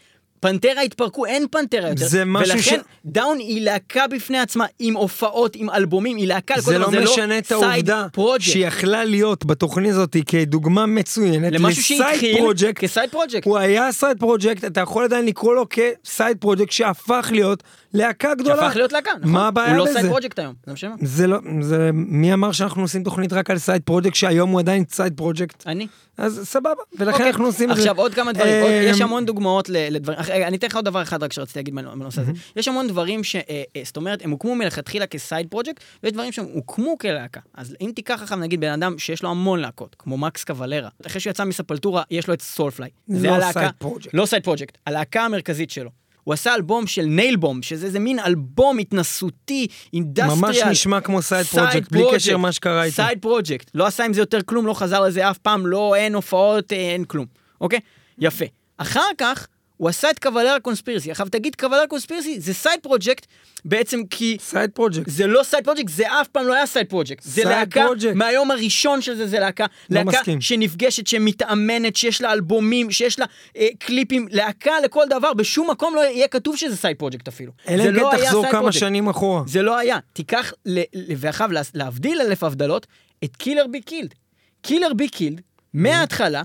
Pantera 0.42 0.82
התפרקו, 0.82 1.26
אין 1.26 1.46
Pantera 1.50 1.88
יותר. 1.88 2.06
זה 2.06 2.24
משהו 2.24 2.54
ולכן 2.56 2.76
ש- 2.80 2.82
Down 3.06 3.38
היא 3.38 3.62
להקה 3.64 4.06
בפני 4.06 4.38
עצמה, 4.38 4.66
עם 4.78 4.94
הופעות, 4.96 5.56
עם 5.56 5.70
אלבומים, 5.70 6.16
היא 6.16 6.26
להקה 6.28 6.54
לכל 6.54 6.70
זה 6.70 6.78
לא 6.78 6.90
משנה 6.90 7.38
את 7.38 7.52
העובדה. 7.52 8.06
שהיא 8.38 8.66
יכלה 8.66 9.04
להיות 9.04 9.46
בתוכנית 9.46 9.90
הזאת 9.90 10.16
כדוגמה 10.26 10.86
מצוינת 10.86 11.52
למשהו 11.52 11.82
שהתחיל 11.82 12.38
פרויקט. 12.38 12.78
כ 12.78 12.89
side 12.89 13.10
project. 13.10 13.44
הוא 13.46 13.58
היה 13.58 13.92
side 13.92 14.18
project, 14.18 14.64
אתה 14.64 14.80
יכול 14.80 15.04
עדיין 15.04 15.26
לקרוא 15.26 15.54
לו 15.54 15.66
כ 15.70 15.92
side 15.92 16.36
project 16.40 16.72
שהפך 16.72 17.28
להיות 17.32 17.62
להקה 17.94 18.34
גדולה. 18.34 18.56
שהפך 18.62 18.76
להיות 18.76 18.92
להקה, 18.92 19.10
נכון? 19.20 19.32
מה 19.32 19.48
הבעיה 19.48 19.70
הוא 19.70 19.76
לא 19.78 19.84
בזה? 19.84 19.94
סייד 19.94 20.06
פרויקט 20.06 20.38
היום, 20.38 20.54
זה 20.66 20.86
אומר. 20.86 20.96
זה 21.02 21.26
לא, 21.26 21.38
זה, 21.60 21.90
מי 21.92 22.34
אמר 22.34 22.52
שאנחנו 22.52 22.82
עושים 22.82 23.02
תוכנית 23.02 23.32
רק 23.32 23.50
על 23.50 23.58
side 23.58 23.82
project 23.82 24.14
שהיום 24.14 24.50
הוא 24.50 24.60
עדיין 24.60 24.84
side 24.90 25.12
project? 25.16 25.66
אני. 25.66 25.86
אז 26.18 26.40
סבבה, 26.44 26.70
ולכן 26.98 27.12
אוקיי. 27.12 27.26
אנחנו 27.26 27.46
עושים 27.46 27.70
את 27.70 27.76
זה. 27.76 27.82
עכשיו 27.82 27.98
עוד 27.98 28.14
כמה 28.14 28.32
דברים, 28.32 28.50
יש 28.82 28.96
אמ, 29.00 29.06
המון 29.06 29.24
דוגמאות 29.26 29.68
לדברים, 29.68 30.18
רגע, 30.32 30.48
אני 30.48 30.56
אתן 30.56 30.66
לך 30.66 30.76
עוד 30.76 30.84
דבר 30.84 31.02
אחד 31.02 31.22
רק 31.22 31.32
שרציתי 31.32 31.58
להגיד 31.58 31.74
בנ- 31.74 31.94
בנושא 31.98 32.20
הזה. 32.20 32.32
יש 32.56 32.68
המון 32.68 32.88
דברים 32.88 33.24
ש... 33.24 33.36
אה, 33.36 33.40
אה, 33.76 33.82
זאת 33.84 33.96
אומרת, 33.96 34.24
הם 34.24 34.30
הוקמו 34.30 34.54
מלכתחילה 34.54 35.06
כ 35.06 35.19
side 35.19 35.46
project, 35.50 35.72
ויש 36.02 36.12
דברים 36.12 36.32
שהם 36.32 36.44
הוקמו 36.52 36.98
כלהקה. 36.98 37.40
אז 37.54 37.76
אם 37.80 37.92
תיקח 37.94 38.18
עכשיו 38.22 38.38
נגיד 38.38 38.60
בן 38.60 38.72
אדם 38.72 38.98
שיש 38.98 39.22
לו 39.22 39.30
המון 39.30 39.58
להקות, 39.60 39.96
כמו 39.98 40.18
מקס 40.18 40.44
קוולרה, 40.44 40.88
אחרי 41.06 41.20
שהוא 41.20 41.30
יצא 41.30 41.44
מ 41.44 41.49
Sepultura, 41.49 42.02
יש 42.10 42.28
לו 42.28 42.34
את 42.34 42.42
Soulfly. 42.42 42.90
זה 43.08 43.26
לא 43.28 43.34
הלהקה- 43.34 43.52
side 43.52 43.70
project. 43.78 44.08
לא 44.14 44.26
side 44.26 44.44
project, 44.44 44.78
הלהקה 44.86 45.22
המרכזית 45.24 45.70
שלו. 45.70 45.90
הוא 46.24 46.34
עשה 46.34 46.54
אלבום 46.54 46.86
של 46.86 47.02
Nailbomb, 47.02 47.62
שזה 47.62 47.86
איזה 47.86 47.98
מין 47.98 48.18
אלבום 48.18 48.78
התנסותי, 48.78 49.66
industrial. 49.92 50.38
ממש 50.40 50.58
נשמע 50.62 51.00
כמו 51.00 51.22
side 51.22 51.46
project, 51.46 51.92
בלי 51.92 52.02
קשר 52.14 52.36
מה 52.36 52.52
שקרה 52.52 52.84
איתו. 52.84 52.94
side 52.96 53.18
project. 53.22 53.70
לא 53.74 53.86
עשה 53.86 54.04
עם 54.04 54.12
זה 54.12 54.20
יותר 54.20 54.38
כלום, 54.46 54.66
לא 54.66 54.74
חזר 54.74 55.00
לזה 55.00 55.30
אף 55.30 55.38
פעם, 55.38 55.66
לא, 55.66 55.94
אין 55.96 56.14
הופעות, 56.14 56.72
אה, 56.72 56.76
אין 56.76 57.04
כלום. 57.04 57.26
אוקיי? 57.60 57.78
יפה. 58.18 58.44
אחר 58.78 59.00
כך, 59.18 59.46
הוא 59.82 59.88
עשה 59.88 60.10
את 60.10 60.18
Cavalera 60.18 60.56
Conspiracy. 60.62 61.10
עכשיו 61.10 61.26
תגיד 61.30 61.56
Cavalera 61.56 61.86
Conspiracy 61.88 62.40
זה 62.40 62.54
side 62.54 62.80
project 62.82 63.26
בעצם 63.64 64.00
כי 64.10 64.36
side 64.40 64.70
project. 64.70 65.02
זה 65.06 65.26
לא 65.26 65.42
side 65.42 65.64
project, 65.64 65.88
זה 65.88 66.20
אף 66.20 66.28
פעם 66.28 66.46
לא 66.46 66.54
היה 66.54 66.66
side 66.66 66.86
project. 66.88 67.22
זה 67.22 67.44
להקה, 67.44 67.82
פרויקט. 67.84 68.16
מהיום 68.16 68.50
הראשון 68.50 69.00
של 69.02 69.14
זה, 69.14 69.26
זה 69.26 69.38
להקה. 69.38 69.66
לא 69.90 70.00
להקה 70.02 70.10
מסכים. 70.18 70.40
שנפגשת, 70.40 71.06
שמתאמנת, 71.06 71.96
שיש 71.96 72.20
לה 72.22 72.32
אלבומים, 72.32 72.90
שיש 72.90 73.18
לה 73.18 73.26
אה, 73.56 73.66
קליפים, 73.78 74.26
להקה 74.30 74.80
לכל 74.84 75.04
דבר, 75.10 75.32
בשום 75.34 75.70
מקום 75.70 75.94
לא 75.94 76.00
יהיה 76.00 76.28
כתוב 76.28 76.56
שזה 76.56 76.76
side 76.76 76.96
project 76.96 77.28
אפילו. 77.28 77.52
אלא 77.68 77.82
אם 77.84 77.94
לא 77.94 78.10
כן 78.12 78.24
תחזור 78.24 78.46
כמה 78.50 78.68
project. 78.68 78.72
שנים 78.72 79.08
אחורה. 79.08 79.42
זה 79.46 79.62
לא 79.62 79.78
היה. 79.78 79.98
תיקח, 80.12 80.52
ל- 80.66 80.78
ל- 80.94 81.12
ואחריו 81.16 81.52
לה- 81.52 81.60
להבדיל 81.74 82.20
אלף 82.20 82.44
הבדלות, 82.44 82.86
את 83.24 83.36
Killer 83.36 83.66
Be 83.66 83.80
Killed. 83.80 84.14
Killer 84.62 84.92
Be 84.94 85.08
Killed, 85.08 85.40
מההתחלה, 85.74 86.42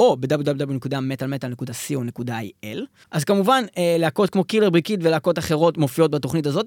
או 0.01 0.17
ב-www.מטאלמטאל.co.il. 0.17 2.79
אז 3.11 3.25
כמובן, 3.25 3.65
אה, 3.79 3.97
להקות 3.99 4.31
כמו 4.31 4.45
קילר 4.45 4.71
בריקיד 4.71 5.07
ולהקות 5.07 5.39
אחרות 5.39 5.79
מופיעות 5.79 6.11
בתוכנית 6.11 6.47
הזאת. 6.47 6.67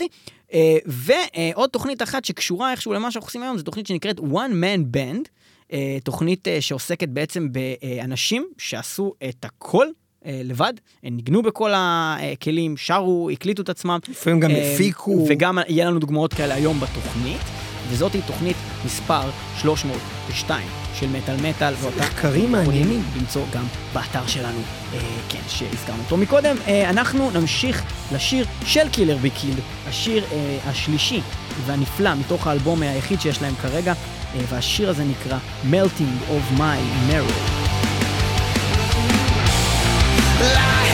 אה, 0.54 0.78
ועוד 0.86 1.70
תוכנית 1.70 2.02
אחת 2.02 2.26
שקשורה 2.26 2.72
איכשהו 2.72 2.94
למה 2.94 3.12
שאנחנו 3.12 3.28
עושים 3.28 3.44
היום, 3.44 3.58
זו 3.58 3.64
תוכנית 3.64 3.88
שנקראת 3.88 4.20
One 4.20 4.54
Man 4.64 4.80
Band. 4.96 5.28
אה, 5.74 5.98
תוכנית 6.04 6.48
שעוסקת 6.60 7.10
בעצם 7.10 7.48
באנשים 7.52 8.48
שעשו 8.58 9.14
את 9.30 9.46
הכל 9.46 9.88
אה, 10.26 10.42
לבד, 10.44 10.74
הם 11.04 11.16
ניגנו 11.16 11.42
בכל 11.42 11.72
הכלים, 11.76 12.78
שרו, 12.78 13.30
הקליטו 13.30 13.62
את 13.62 13.70
עצמם. 13.70 14.00
לפעמים 14.10 14.40
גם 14.40 14.52
אה, 14.52 14.74
הפיקו. 14.74 15.26
וגם 15.30 15.58
יהיה 15.68 15.86
לנו 15.86 16.00
דוגמאות 16.00 16.34
כאלה 16.34 16.54
היום 16.54 16.80
בתוכנית, 16.80 17.42
וזאת 17.90 18.14
היא 18.14 18.22
תוכנית 18.28 18.58
מספר 18.86 19.22
302 19.62 20.68
של 21.00 21.08
מטאל 21.08 21.36
מטאל. 21.50 21.74
מחקרים 21.98 22.52
מעניינים. 22.52 23.04
למצוא 23.20 23.42
גם 23.54 23.64
באתר 23.94 24.28
שלנו, 24.28 24.60
אה, 24.94 25.00
כן, 25.30 25.40
שהזכרנו 25.48 26.04
אותו 26.04 26.18
מקודם. 26.18 26.56
אה, 26.68 26.90
אנחנו 26.90 27.32
נמשיך 27.32 27.84
לשיר 28.14 28.46
של 28.66 28.90
קילר 28.90 29.18
בי 29.18 29.30
השיר 29.88 30.24
אה, 30.32 30.58
השלישי 30.66 31.22
והנפלא 31.66 32.16
מתוך 32.16 32.48
האלבום 32.48 32.82
היחיד 32.82 33.22
שיש 33.22 33.42
להם 33.42 33.56
כרגע, 33.56 33.94
אה, 34.36 34.42
והשיר 34.50 34.90
הזה 34.90 35.04
נקרא 35.04 35.38
Melting 35.72 36.32
of 36.32 36.60
My 36.60 37.12
Marrow. 37.12 37.91
lie. 40.42 40.91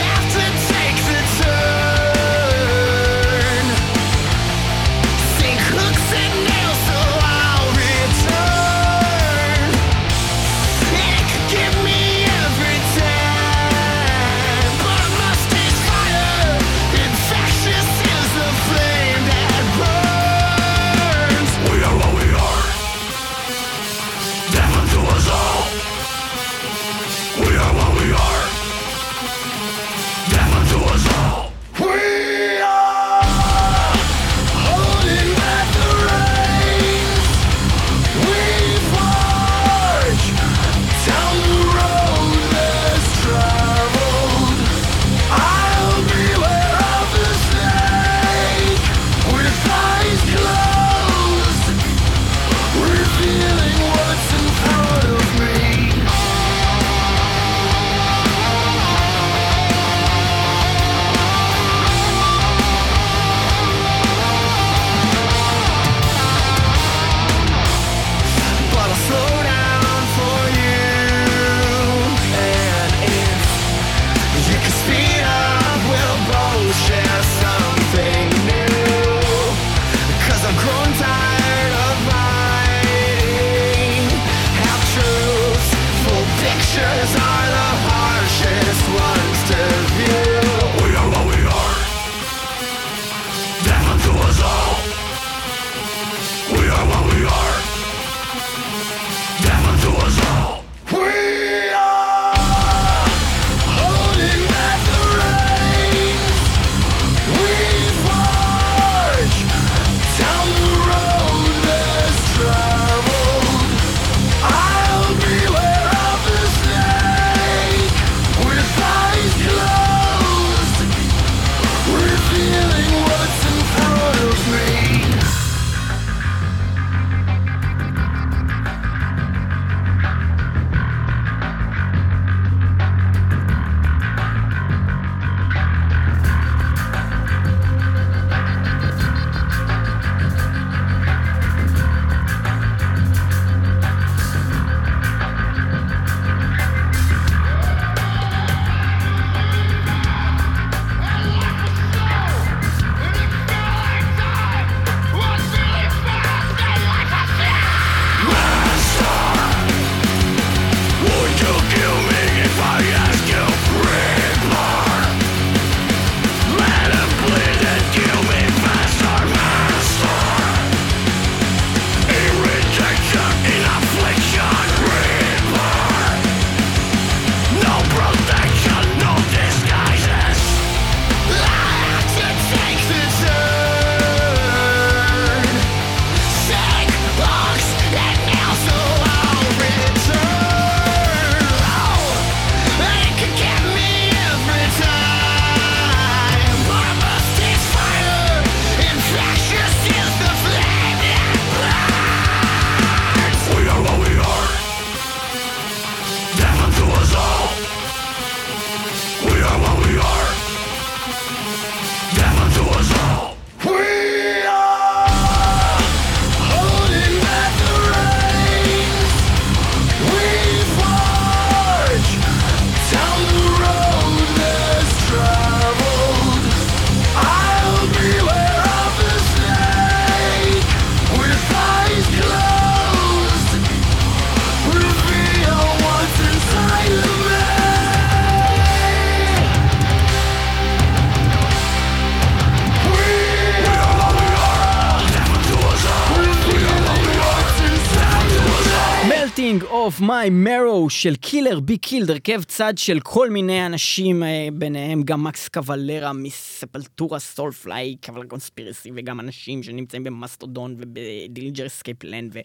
Melting 249.38 249.62
of 249.62 250.00
My 250.00 250.28
Marrow 250.46 250.88
של 250.88 251.16
Killer 251.16 251.60
Be 251.60 251.78
Killed, 251.78 252.10
הרכב 252.10 252.42
צד 252.42 252.78
של 252.78 253.00
כל 253.00 253.30
מיני 253.30 253.66
אנשים, 253.66 254.22
אה, 254.22 254.48
ביניהם 254.52 255.02
גם 255.02 255.24
מקס 255.24 255.48
קוולרה 255.48 256.12
מ 256.12 256.22
Sepultura, 256.22 257.18
Soulfly, 257.18 257.96
Cavalera 258.06 258.26
Conspiracy, 258.26 258.90
וגם 258.94 259.20
אנשים 259.20 259.62
שנמצאים 259.62 260.04
ב 260.04 260.12
Mastodon 260.12 260.76
וב 260.78 260.94
Dillinger 260.94 261.68
Escape 261.68 262.05
Plan, 262.05 262.36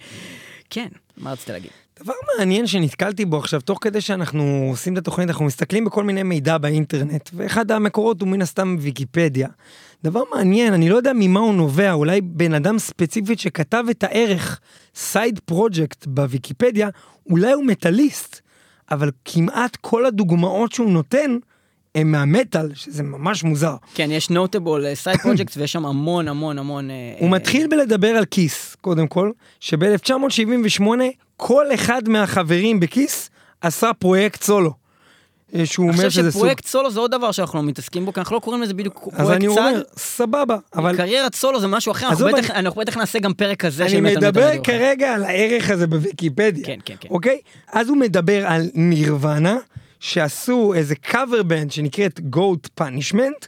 וכן, 0.67 0.87
מה 1.17 1.31
רצית 1.31 1.49
להגיד? 1.49 1.71
דבר 1.99 2.13
מעניין 2.37 2.67
שנתקלתי 2.67 3.25
בו 3.25 3.37
עכשיו, 3.37 3.61
תוך 3.61 3.77
כדי 3.81 4.01
שאנחנו 4.01 4.67
עושים 4.69 4.93
את 4.93 4.97
התוכנית, 4.97 5.29
אנחנו 5.29 5.45
מסתכלים 5.45 5.85
בכל 5.85 6.03
מיני 6.03 6.23
מידע 6.23 6.57
באינטרנט, 6.57 7.29
ואחד 7.33 7.71
המקורות 7.71 8.21
הוא 8.21 8.29
מן 8.29 8.41
הסתם 8.41 8.75
ויקיפדיה. 8.79 9.47
דבר 10.03 10.21
מעניין, 10.35 10.73
אני 10.73 10.89
לא 10.89 10.95
יודע 10.95 11.11
ממה 11.15 11.39
הוא 11.39 11.53
נובע, 11.53 11.93
אולי 11.93 12.21
בן 12.21 12.53
אדם 12.53 12.79
ספציפית 12.79 13.39
שכתב 13.39 13.83
את 13.91 14.03
הערך 14.03 14.59
side 14.95 15.39
project 15.45 16.05
בוויקיפדיה, 16.07 16.89
אולי 17.29 17.51
הוא 17.51 17.65
מטאליסט, 17.65 18.41
אבל 18.91 19.11
כמעט 19.25 19.75
כל 19.81 20.05
הדוגמאות 20.05 20.71
שהוא 20.71 20.91
נותן 20.91 21.37
הם 21.95 22.11
מהמטאל, 22.11 22.75
שזה 22.75 23.03
ממש 23.03 23.43
מוזר. 23.43 23.75
כן, 23.93 24.11
יש 24.11 24.29
notable 24.29 24.95
side 24.95 25.19
project 25.19 25.57
ויש 25.57 25.71
שם 25.71 25.85
המון 25.85 26.27
המון 26.27 26.59
המון... 26.59 26.91
אה, 26.91 27.15
הוא 27.19 27.27
אה, 27.27 27.33
מתחיל 27.33 27.67
בלדבר 27.67 28.07
על 28.07 28.25
KISS, 28.25 28.75
קודם 28.81 29.07
כל, 29.07 29.31
שב-1978 29.59 30.81
כל 31.37 31.65
אחד 31.73 32.09
מהחברים 32.09 32.79
ב 32.79 32.89
KISS 32.89 33.29
עשה 33.61 33.93
פרויקט 33.93 34.43
סולו. 34.43 34.73
אה, 35.55 35.65
שהוא 35.65 35.85
אני 35.85 35.93
אומר 35.97 36.07
חושב 36.09 36.21
שזה 36.21 36.31
סוג... 36.31 36.39
שפרויקט 36.41 36.65
סולו 36.67 36.91
זה 36.91 36.99
עוד 36.99 37.11
דבר 37.11 37.31
שאנחנו 37.31 37.59
לא 37.59 37.65
מתעסקים 37.65 38.05
בו, 38.05 38.13
כי 38.13 38.19
אנחנו 38.19 38.35
לא 38.35 38.39
קוראים 38.39 38.61
לזה 38.61 38.73
בדיוק 38.73 39.07
אז 39.13 39.31
אני 39.31 39.45
פרויקט 39.45 39.61
צד. 39.63 39.69
אומר, 39.71 39.81
סבבה, 39.97 40.57
אבל 40.75 40.97
קריירת 40.97 41.35
סולו 41.35 41.59
זה 41.59 41.67
משהו 41.67 41.91
אחר, 41.91 42.07
אנחנו 42.49 42.81
בטח- 42.81 42.97
נעשה 42.97 43.19
גם 43.19 43.33
פרק 43.33 43.59
כזה 43.59 43.89
של 43.89 43.97
אני 43.97 44.01
מטאל 44.01 44.17
מטאל 44.17 44.29
מדבר. 44.29 44.63
כרגע 44.63 45.13
על 45.13 45.23
הערך 45.23 45.69
הזה 45.69 45.87
בוויקיפדיה. 45.87 46.65
כן, 46.65 46.79
כן, 46.85 46.95
כן. 46.99 47.09
אוקיי? 47.11 47.39
אז 47.73 47.89
הוא 47.89 47.97
מדבר 47.97 48.47
על 48.47 48.69
Nirvana, 48.73 49.57
שעשו 49.99 50.73
איזה 50.73 50.95
cover 50.95 51.43
band 51.43 51.71
שנקראת 51.71 52.19
Goat 52.35 52.81
Punishment, 52.83 53.47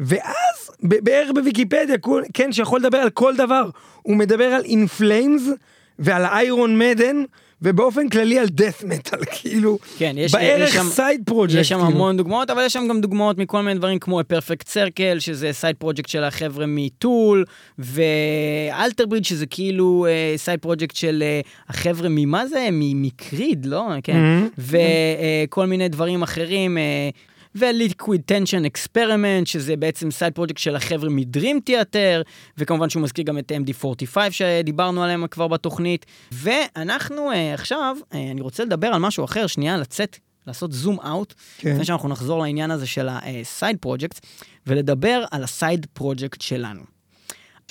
ואז 0.00 0.70
בערך 0.80 1.30
בוויקיפדיה, 1.34 1.96
כן, 2.34 2.52
שיכול 2.52 2.80
לדבר 2.80 2.98
על 2.98 3.10
כל 3.10 3.36
דבר. 3.36 3.70
הוא 4.02 4.16
מדבר 4.16 4.44
על 4.44 4.62
In 4.64 5.00
Flames 5.00 5.50
ועל 6.00 6.24
Iron 6.24 6.78
Maiden, 6.78 7.22
ובאופן 7.62 8.08
כללי 8.08 8.38
על 8.38 8.46
death 8.46 8.84
metal, 8.84 9.24
כאילו, 9.40 9.78
כן, 9.98 10.14
יש- 10.18 10.32
בערך 10.32 10.82
side 10.82 11.22
project. 11.26 11.58
יש 11.60 11.68
שם 11.68 11.74
כאילו. 11.74 11.90
המון 11.90 12.16
דוגמאות, 12.16 12.50
אבל 12.50 12.62
יש 12.66 12.72
שם 12.72 12.86
גם 12.88 13.00
דוגמאות 13.00 13.38
מכל 13.38 13.60
מיני 13.62 13.78
דברים 13.78 13.98
כמו 13.98 14.20
Perfect 14.28 14.68
Circle, 14.68 15.16
שזה 15.18 15.52
side 15.52 15.76
project 15.76 16.08
של 16.08 16.24
החבר'ה 16.24 16.64
מ 16.68 16.81
Tool, 16.81 17.44
ו 17.78 17.99
Alter 17.99 19.06
Bridge, 19.06 19.24
שזה 19.24 19.46
כאילו 19.46 20.06
side 20.36 20.60
project 20.60 20.96
של 20.96 21.22
אה, 21.26 21.40
החבר'ה 21.68 22.08
ממה 22.10 22.46
זה? 22.46 22.68
מ 22.72 22.85
Creed, 22.85 23.66
לא? 23.66 23.88
כן. 24.02 24.16
Mhm. 24.56 24.60
וכל 25.46 25.66
מיני 25.66 25.88
דברים 25.88 26.22
אחרים. 26.22 26.78
אה, 27.56 27.60
ו 27.60 27.69
Liquid 27.69 28.22
Tension 28.26 28.64
Experiment, 28.64 29.46
שזה 29.46 29.76
בעצם 29.76 30.10
side 30.10 30.32
project 30.32 30.58
של 30.58 30.76
החבר'ה 30.76 31.10
מ 31.10 31.18
Dream 31.18 31.60
Theater, 31.60 32.22
וכמובן 32.58 32.90
שהוא 32.90 33.02
מזכיר 33.02 33.24
גם 33.24 33.38
את 33.38 33.52
MD45 33.52 34.16
שדיברנו 34.30 35.02
עליהם 35.02 35.26
כבר 35.26 35.48
בתוכנית. 35.48 36.06
ואנחנו 36.32 37.32
אה, 37.32 37.54
עכשיו, 37.54 37.96
אה, 38.14 38.30
אני 38.30 38.40
רוצה 38.40 38.64
לדבר 38.64 38.86
על 38.86 39.00
משהו 39.00 39.24
אחר, 39.24 39.46
שנייה, 39.46 39.76
לצאת, 39.76 40.18
לעשות 40.46 40.72
zoom 40.72 41.00
out, 41.00 41.34
כן. 41.58 41.70
לפני 41.70 41.84
שאנחנו 41.84 42.08
נחזור 42.08 42.42
לעניין 42.42 42.70
הזה 42.70 42.86
של 42.86 43.08
ה 43.10 43.23
side 43.23 43.76
project, 43.80 44.26
ולדבר 44.66 45.24
על 45.30 45.44
הסייד 45.44 45.86
פרויקט 45.92 46.40
שלנו. 46.40 46.80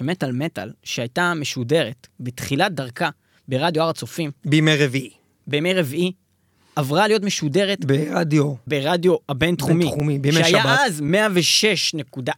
מטאל 0.01 0.31
מטאל, 0.31 0.71
שהייתה 0.83 1.33
משודרת 1.33 2.07
בתחילת 2.19 2.73
דרכה 2.73 3.09
ברדיו 3.47 3.83
הר 3.83 3.89
הצופים, 3.89 4.31
בימי 4.45 4.75
רביעי. 4.75 5.09
בימי 5.47 5.73
רביעי, 5.73 6.11
עברה 6.79 7.07
להיות 7.07 7.23
משודרת 7.23 7.85
ברדיו. 7.85 8.53
ברדיו 8.67 9.15
הבינתחומי, 9.29 9.85
בינתחומי, 9.85 10.19
בימי 10.19 10.35
שהיה 10.35 10.63
שבת. 10.63 10.79
אז 10.85 11.03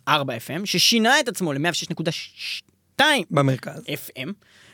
106.4 0.07 0.09
FM, 0.09 0.65
ששינה 0.65 1.19
את 1.19 1.27
עצמו 1.27 1.53
ל-106.2 1.53 3.01
במרכז. 3.31 3.83
FM 3.87 4.29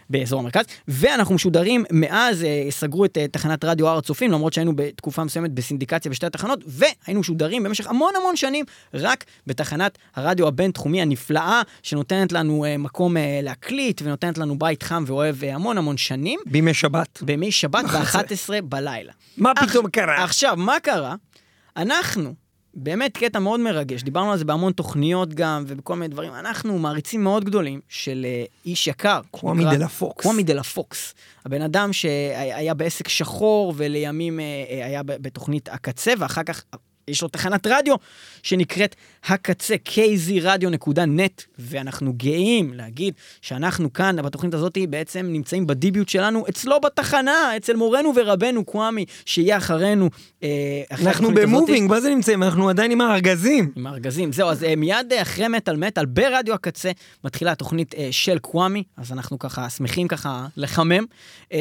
באזור 0.10 0.40
המרכז, 0.40 0.66
ואנחנו 0.88 1.36
משודרים, 1.36 1.86
מאז 1.92 2.44
אה, 2.44 2.68
סגרו 2.70 3.06
את 3.06 3.18
אה, 3.18 3.28
תחנת 3.28 3.66
רדיו 3.66 3.88
הר 3.88 3.98
הצופים, 3.98 4.32
למרות 4.32 4.54
שהיינו 4.54 4.76
בתקופה 4.76 5.24
מסוימת 5.24 5.52
בסינדיקציה 5.52 6.12
בשתי 6.12 6.26
התחנות, 6.26 6.60
והיינו 6.68 7.20
משודרים 7.20 7.64
במשך 7.64 7.88
המון 7.88 8.14
המון 8.16 8.36
שנים 8.36 8.66
רק 8.94 9.26
בתחנת 9.48 9.98
הרדיו 10.16 10.48
הבינתחומי 10.48 11.02
הנפלאה, 11.02 11.62
שנותנת 11.84 12.32
לנו 12.32 12.66
אה, 12.66 12.78
מקום 12.78 13.16
להקליט, 13.44 14.02
ונותנת 14.02 14.38
לנו 14.38 14.60
בית 14.60 14.84
חם 14.84 15.04
ואוהב 15.08 15.44
המון 15.44 15.78
המון 15.78 15.98
שנים, 15.98 16.40
בימי 16.46 16.74
שבת. 16.74 17.22
בימי 17.22 17.52
שבת 17.52 17.84
בחצר. 17.84 18.22
ב-11 18.22 18.62
בלילה. 18.62 19.14
מה 19.38 19.52
פתאום 19.56 19.90
קרה? 19.90 20.24
עכשיו, 20.24 20.56
מה 20.58 20.80
קרה? 20.80 21.16
אנחנו, 21.78 22.34
באמת 22.80 23.18
קטע 23.18 23.40
מאוד 23.40 23.60
מרגש, 23.60 24.04
דיברנו 24.04 24.32
על 24.32 24.38
זה 24.38 24.46
בהמון 24.46 24.74
תוכניות 24.74 25.34
גם, 25.34 25.64
ובכל 25.68 25.96
מיני 25.96 26.08
דברים, 26.08 26.34
אנחנו 26.34 26.80
מעריצים 26.80 27.24
מאוד 27.24 27.46
גדולים 27.46 27.80
של 27.90 28.26
אה, 28.26 28.44
איש 28.66 28.88
יקר. 28.88 29.22
קוואמי 29.32 29.64
דה 29.64 29.78
לה 29.78 29.88
פוקס. 29.88 30.24
קוואמי 30.24 30.44
דה 30.44 30.54
לה 30.54 30.64
פוקס. 30.64 31.14
הבן 31.46 31.62
אדם 31.62 31.94
שהיה 31.94 32.74
בעסק 32.74 33.08
שחור, 33.08 33.74
ולימים 33.78 34.40
אה, 34.40 34.46
אה, 34.70 34.86
היה 34.86 35.04
בתוכנית 35.04 35.70
הקצה, 35.70 36.14
ואחר 36.20 36.44
כך... 36.44 36.64
יש 37.08 37.22
לו 37.22 37.28
תחנת 37.28 37.68
רדיו 37.68 37.96
שנקראת 38.44 38.96
הקצה, 39.26 39.76
kzradio.net, 39.90 41.44
ואנחנו 41.60 42.14
גאים 42.14 42.74
להגיד 42.74 43.14
שאנחנו 43.42 43.94
כאן, 43.94 44.16
בתוכנית 44.22 44.54
הזאת, 44.54 44.78
בעצם 44.90 45.26
נמצאים 45.30 45.68
בדיביוט 45.68 46.10
שלנו 46.10 46.46
אצלו 46.50 46.80
בתחנה, 46.80 47.58
אצל 47.58 47.76
מורנו 47.76 48.14
ורבנו 48.16 48.66
קוואמי, 48.66 49.06
שיהיה 49.26 49.58
אחרינו. 49.58 50.10
אה, 50.44 50.50
אחרי 50.90 51.08
אנחנו. 51.08 51.32
במובינג, 51.34 51.90
מה 51.90 52.02
זה 52.02 52.10
נמצאים? 52.10 52.44
אנחנו 52.44 52.70
עדיין 52.70 52.92
עם 52.92 53.02
הארגזים. 53.02 53.72
עם 53.76 53.88
הארגזים. 53.88 54.32
זהו, 54.32 54.50
אז 54.50 54.64
אה, 54.64 54.76
מיד 54.76 55.14
אה, 55.14 55.22
אחרי 55.22 55.48
מטאל 55.48 55.76
מטאל, 55.76 56.06
ברדיו 56.06 56.54
הקצה, 56.54 56.92
מתחילה 57.24 57.52
התוכנית 57.52 57.96
אה, 57.98 58.08
של 58.12 58.40
קוואמי, 58.40 58.84
אז 58.98 59.12
אנחנו 59.12 59.40
ככה 59.40 59.70
שמחים 59.70 60.08
ככה 60.08 60.48
לחמם. 60.58 61.06
אה, 61.54 61.58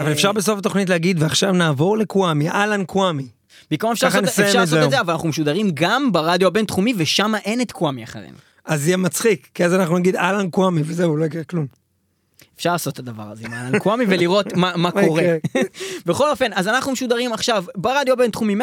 אבל 0.00 0.12
אפשר 0.12 0.32
בסוף 0.32 0.58
התוכנית 0.58 0.88
להגיד, 0.88 1.22
ועכשיו 1.22 1.52
נעבור 1.52 1.98
לקוואמי, 1.98 2.50
אהלן 2.50 2.84
קוואמי. 2.84 3.26
בעיקרון 3.70 3.92
אפשר 3.92 4.06
לעשות 4.06 4.24
אפשר 4.24 4.42
את 4.48 4.54
לעשות 4.54 4.68
זה 4.68 4.84
את 4.84 4.90
זה, 4.90 4.96
היום. 4.96 5.04
אבל 5.04 5.12
אנחנו 5.12 5.28
משודרים 5.28 5.70
גם 5.74 6.12
ברדיו 6.12 6.48
הבינתחומי, 6.48 6.94
ושם 6.96 7.32
אין 7.44 7.60
את 7.60 7.72
קוואמי 7.72 8.04
אחרינו. 8.04 8.36
אז 8.64 8.86
יהיה 8.88 8.96
מצחיק, 8.96 9.48
כי 9.54 9.64
אז 9.64 9.74
אנחנו 9.74 9.98
נגיד 9.98 10.16
אהלן 10.16 10.50
קוואמי, 10.50 10.82
וזהו, 10.84 11.16
לא 11.16 11.24
יקרה 11.24 11.44
כלום. 11.44 11.66
אפשר 12.56 12.72
לעשות 12.72 12.94
את 12.94 12.98
הדבר 12.98 13.30
הזה 13.30 13.46
עם 13.46 13.52
אהלן 13.52 13.78
קוואמי 13.78 14.04
ולראות 14.08 14.52
מה, 14.52 14.72
מה 14.76 14.90
מה 14.94 15.06
קורה. 15.06 15.22
בכל 16.06 16.30
אופן, 16.30 16.52
אז 16.52 16.68
אנחנו 16.68 16.92
משודרים 16.92 17.32
עכשיו 17.32 17.64
ברדיו 17.76 18.12
הבינתחומי 18.12 18.54
106.2 18.54 18.58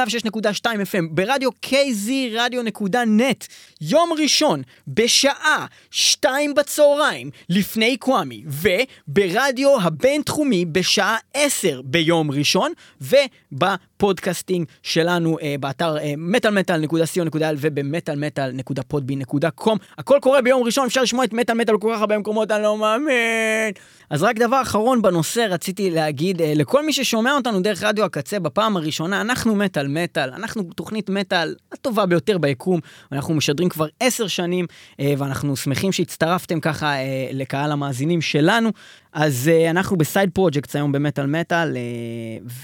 FM, 0.66 1.06
ברדיו 1.12 1.50
kzradio.net, 1.66 3.48
יום 3.82 4.10
ראשון, 4.22 4.62
בשעה 4.88 5.66
שתיים 5.92 6.54
בצהריים, 6.54 7.30
לפני 7.50 7.98
קוואמי, 7.98 8.44
וברדיו 8.48 9.82
הבינתחומי 9.82 10.66
בשעה 10.66 11.18
10 11.34 11.82
ביום 11.86 12.32
ראשון, 12.32 12.72
ובפודקאסטינג 13.02 14.66
שלנו 14.84 15.38
אה, 15.42 15.56
באתר 15.60 15.98
אה, 15.98 16.14
מטאלמטאל.co.il 16.18 17.56
ובמטאלמטאל.podbean.com. 17.58 19.78
הכל 19.98 20.18
קורה 20.22 20.42
ביום 20.42 20.64
ראשון, 20.64 20.86
אפשר 20.86 21.02
לשמוע 21.02 21.26
את 21.26 21.34
מטאל 21.34 21.56
מטאל 21.56 21.78
כל 21.78 21.92
כך 21.96 22.02
הרבה 22.02 22.18
מקומות, 22.18 22.52
אני 22.52 22.64
לא 22.64 22.78
מאמין. 22.78 23.74
אז 24.10 24.24
רק 24.24 24.38
דבר 24.38 24.62
אחרון 24.62 25.02
בנושא, 25.02 25.48
רציתי 25.50 25.90
להגיד 25.90 26.42
אה, 26.42 26.54
לכל 26.56 26.86
מי 26.86 26.94
ששומע 26.94 27.34
אותנו 27.34 27.62
דרך 27.62 27.84
רדיו 27.84 28.06
הקצה 28.06 28.40
בפעם 28.40 28.78
הראשונה, 28.78 29.22
אנחנו 29.22 29.56
מטאל 29.56 29.88
מטאל, 29.88 30.30
אנחנו 30.34 30.64
תוכנית 30.64 31.10
מטאל 31.10 31.56
הטובה 31.72 32.06
ביותר 32.06 32.38
ביקום, 32.38 32.80
אנחנו 33.12 33.34
משדרים 33.34 33.70
כבר 33.70 33.88
עשר 34.00 34.28
שנים, 34.28 34.66
אה, 35.00 35.14
ואנחנו 35.18 35.56
שמחים 35.56 35.92
שהצטרפתם 35.92 36.60
ככה 36.60 36.94
אה, 36.94 37.30
לקהל 37.32 37.72
המאזינים 37.72 38.22
שלנו. 38.22 38.70
אז 39.14 39.52
אנחנו 39.70 39.98
בסייד 39.98 40.30
פרויקט 40.34 40.76
היום 40.76 40.92
במטאל 40.92 41.26
מטאל, 41.26 41.78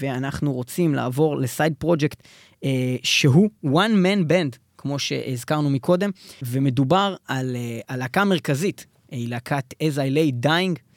ואנחנו 0.00 0.52
רוצים 0.52 0.94
לעבור 0.94 1.36
לסייד 1.36 1.74
פרויקט 1.78 2.22
אה, 2.64 2.96
שהוא 3.02 3.50
one 3.64 3.94
man 4.04 4.30
band, 4.30 4.56
כמו 4.78 4.98
שהזכרנו 4.98 5.70
מקודם, 5.70 6.10
ומדובר 6.42 7.16
על, 7.28 7.56
אה, 7.56 7.80
על 7.88 7.98
להקה 7.98 8.24
מרכזית, 8.24 8.86
היא 9.10 9.28
להקת 9.28 9.74
As 9.74 9.96
I 9.96 10.14
Lay 10.14 10.46
Dying, 10.46 10.87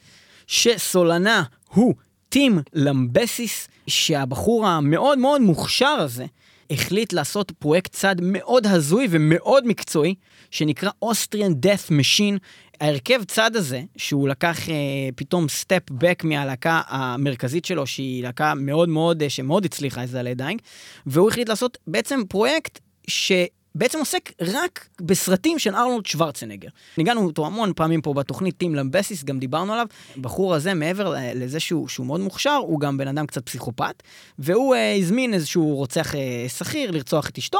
שסולנה 0.46 1.42
הוא 1.68 1.94
טים 2.28 2.58
למבסיס, 2.72 3.68
שהבחור 3.86 4.66
המאוד 4.66 5.18
מאוד 5.18 5.40
מוכשר 5.40 5.86
הזה 5.86 6.26
החליט 6.70 7.12
לעשות 7.12 7.50
פרויקט 7.50 7.92
צד 7.92 8.16
מאוד 8.22 8.66
הזוי 8.66 9.06
ומאוד 9.10 9.66
מקצועי, 9.66 10.14
שנקרא 10.50 10.90
Austrian 11.04 11.66
Death 11.66 11.90
Machine. 11.90 12.38
ההרכב 12.80 13.24
צד 13.24 13.56
הזה, 13.56 13.82
שהוא 13.96 14.28
לקח 14.28 14.68
אה, 14.68 14.74
פתאום 15.16 15.48
step 15.48 15.90
back 15.90 16.24
מהלהקה 16.24 16.80
המרכזית 16.86 17.64
שלו, 17.64 17.86
שהיא 17.86 18.22
להקה 18.22 18.54
מאוד 18.54 18.88
מאוד, 18.88 19.22
אה, 19.22 19.30
שמאוד 19.30 19.64
הצליחה, 19.64 20.02
As 20.02 20.20
I 20.20 20.23
Lay 20.23 20.34
Dying, 20.34 20.60
והוא 21.06 21.28
החליט 21.28 21.48
לעשות 21.48 21.78
בעצם 21.86 22.20
פרויקט 22.28 22.78
ש... 23.08 23.32
בעצם 23.74 23.98
עוסק 23.98 24.32
רק 24.40 24.88
בסרטים 25.00 25.58
של 25.58 25.74
ארנולד 25.74 26.06
שוורצנגר. 26.06 26.68
ניגענו 26.98 27.26
אותו 27.26 27.46
המון 27.46 27.72
פעמים 27.76 28.00
פה 28.02 28.14
בתוכנית, 28.14 28.58
טים 28.58 28.74
למבסיס, 28.74 29.24
גם 29.24 29.38
דיברנו 29.38 29.72
עליו. 29.72 29.86
הבחור 30.16 30.54
הזה, 30.54 30.74
מעבר 30.74 31.14
אה, 31.14 31.34
לזה 31.34 31.60
שהוא, 31.60 31.88
שהוא 31.88 32.06
מאוד 32.06 32.20
מוכשר, 32.20 32.60
הוא 32.66 32.80
גם 32.80 32.98
בן 32.98 33.08
אדם 33.08 33.26
קצת 33.26 33.46
פסיכופת, 33.46 34.02
והוא 34.38 34.74
אה, 34.74 34.94
הזמין 34.94 35.34
איזשהו 35.34 35.74
רוצח 35.74 36.14
אה, 36.14 36.46
שכיר 36.48 36.90
לרצוח 36.90 37.28
את 37.28 37.38
אשתו. 37.38 37.58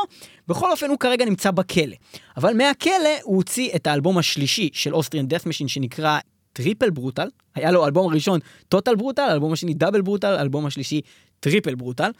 בכל 0.48 0.70
אופן, 0.70 0.88
הוא 0.88 0.98
כרגע 0.98 1.24
נמצא 1.24 1.50
בכלא. 1.50 1.96
אבל 2.36 2.56
מהכלא 2.56 2.92
הוא 3.22 3.36
הוציא 3.36 3.70
את 3.76 3.86
האלבום 3.86 4.18
השלישי 4.18 4.70
של 4.72 4.94
Austrian 4.94 5.26
Death 5.26 5.46
Machine, 5.46 5.68
שנקרא 5.68 6.18
Triple 6.52 6.90
Brutal. 6.90 7.28
היה 7.54 7.70
לו 7.70 7.86
אלבום 7.86 8.14
ראשון, 8.14 8.40
Total 8.68 8.94
Brutal, 8.94 9.28
אלבום 9.30 9.52
השני 9.52 9.74
Double 9.74 10.00
Brutal, 10.00 10.36
אלבום 10.40 10.66
השלישי 10.66 11.00
Triple 11.40 11.74
Brutal. 11.74 12.10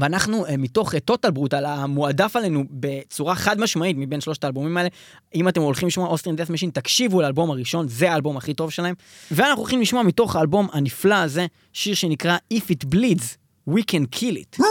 ואנחנו 0.00 0.46
אה, 0.46 0.56
מתוך 0.56 0.94
Total 0.94 1.30
Brutal 1.30 1.66
המועדף 1.66 2.36
עלינו 2.36 2.64
בצורה 2.70 3.34
חד 3.34 3.60
משמעית 3.60 3.96
מבין 3.98 4.20
שלושת 4.20 4.44
האלבומים 4.44 4.76
האלה 4.76 4.88
אם 5.34 5.48
אתם 5.48 5.60
הולכים 5.60 5.88
לשמוע 5.88 6.08
Austrian 6.08 6.36
Death 6.36 6.50
Machine 6.50 6.70
תקשיבו 6.70 7.20
לאלבום 7.20 7.50
הראשון 7.50 7.88
זה 7.88 8.12
האלבום 8.12 8.36
הכי 8.36 8.54
טוב 8.54 8.70
שלהם 8.70 8.94
ואנחנו 9.30 9.60
הולכים 9.60 9.80
לשמוע 9.80 10.02
מתוך 10.02 10.36
האלבום 10.36 10.68
הנפלא 10.72 11.14
הזה 11.14 11.46
שיר 11.72 11.94
שנקרא 11.94 12.36
If 12.54 12.56
It 12.56 12.94
Bleeds 12.94 13.24
We 13.70 13.82
Can 13.92 14.18
Kill 14.18 14.36
It. 14.36 14.64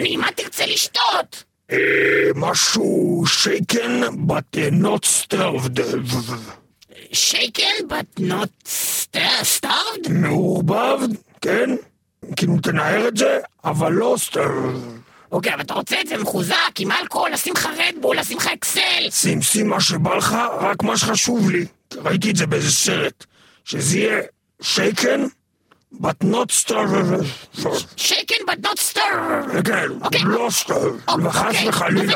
אדוני, 0.00 0.16
מה 0.16 0.28
תרצה 0.36 0.66
לשתות? 0.66 1.44
אה, 1.72 1.76
משהו 2.34 3.24
שייקן 3.26 4.26
בת 4.26 4.56
נוט 4.72 5.06
starved. 5.06 5.80
שייקן 7.12 7.88
בת 7.88 8.20
נוט 8.20 8.68
starved? 9.16 10.10
מעורבב, 10.10 10.98
כן. 11.40 11.70
כאילו 12.36 12.58
תנער 12.62 13.08
את 13.08 13.16
זה, 13.16 13.38
אבל 13.64 13.92
לא 13.92 14.16
starved. 14.30 15.00
אוקיי, 15.32 15.54
אבל 15.54 15.62
אתה 15.62 15.74
רוצה 15.74 16.00
את 16.00 16.06
זה 16.06 16.18
מחוזק, 16.18 16.54
עם 16.78 16.92
אלכוהול, 16.92 17.30
לשים 17.32 17.54
לך 17.54 17.68
רדבול, 17.78 18.18
לשים 18.18 18.36
לך 18.36 18.46
אקסל. 18.46 19.10
שים, 19.10 19.42
שים 19.42 19.68
מה 19.68 19.80
שבא 19.80 20.14
לך, 20.14 20.36
רק 20.60 20.82
מה 20.82 20.96
שחשוב 20.96 21.50
לי. 21.50 21.66
ראיתי 21.96 22.30
את 22.30 22.36
זה 22.36 22.46
באיזה 22.46 22.70
סרט. 22.70 23.24
שזה 23.64 23.98
יהיה 23.98 24.20
שייקן 24.62 25.24
but 25.92 26.22
not 26.22 26.50
stir. 26.50 27.24
shaken 27.96 28.46
but 28.46 28.60
not 28.62 28.78
stir. 28.78 29.62
כן, 29.64 30.26
לא 30.26 30.48
סטר, 30.50 30.90
וחס 31.24 31.54
וחלילה, 31.66 32.14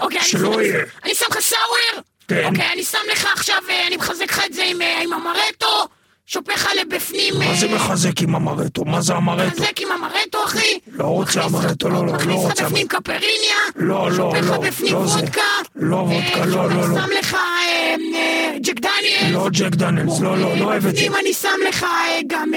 אוקיי, 0.00 0.20
שלא 0.20 0.62
יהיה. 0.62 0.84
אני 1.04 1.14
שם 1.14 1.26
לך 1.30 1.40
סאואר? 1.40 2.02
כן. 2.28 2.44
אוקיי, 2.44 2.72
אני 2.72 2.84
שם 2.84 2.98
לך 3.12 3.28
עכשיו, 3.32 3.62
אה, 3.68 3.86
אני 3.86 3.96
מחזק 3.96 4.24
לך 4.24 4.44
את 4.46 4.52
זה 4.52 4.64
עם 4.64 4.82
אה, 4.82 5.02
המרטו. 5.02 5.88
שופך 6.30 6.66
עליה 6.70 6.84
בפנים... 6.84 7.34
מה 7.38 7.54
זה 7.54 7.66
אה? 7.66 7.74
מחזק 7.74 8.22
עם 8.22 8.34
המרטו? 8.34 8.84
מה 8.84 9.00
זה 9.00 9.14
המרטו? 9.14 9.62
מחזק 9.62 9.80
עם 9.80 9.88
המרטו, 9.92 10.44
אחי? 10.44 10.78
לא 10.92 11.04
רוצה 11.04 11.42
המרטו, 11.42 11.88
לא, 11.88 11.94
לא, 11.94 12.06
לא 12.06 12.12
רוצה... 12.12 12.24
מכניס 12.24 12.44
לך 12.44 12.66
בפנים 12.66 12.88
קפריניה? 12.88 13.56
לא, 13.76 13.86
לא, 13.86 14.10
לא. 14.10 14.16
שופך 14.16 14.38
לך 14.38 14.50
לא, 14.50 14.58
בפנים 14.58 14.92
לא 14.92 14.98
וודקה? 14.98 15.40
לא 15.74 15.96
אה, 15.96 16.02
וודקה, 16.02 16.46
לא, 16.46 16.70
לא, 16.70 16.88
לא. 16.88 17.00
שם 17.00 17.08
לך 17.18 17.34
אה, 17.34 18.58
ג'ק 18.60 18.80
דניאלס? 18.80 19.32
לא 19.32 19.48
ג'ק 19.52 19.74
דניאלס, 19.74 20.20
לא, 20.20 20.38
לא, 20.38 20.56
לא 20.56 20.64
אוהב 20.64 20.86
את 20.86 20.96
זה. 20.96 21.02
אם 21.02 21.14
אני 21.16 21.32
שם 21.32 21.48
לך 21.68 21.86
גם 22.26 22.52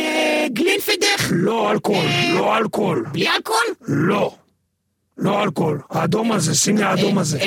גלינפדך? 0.53 1.27
לא 1.31 1.71
אלכוהול, 1.71 2.05
לא 2.33 2.57
אלכוהול. 2.57 3.05
בלי 3.11 3.27
אלכוהול? 3.29 3.65
לא. 3.87 4.35
לא 5.17 5.43
אלכוהול. 5.43 5.79
האדום 5.89 6.31
הזה, 6.31 6.55
שים 6.55 6.77
לי 6.77 6.83
האדום 6.83 7.17
הזה. 7.17 7.39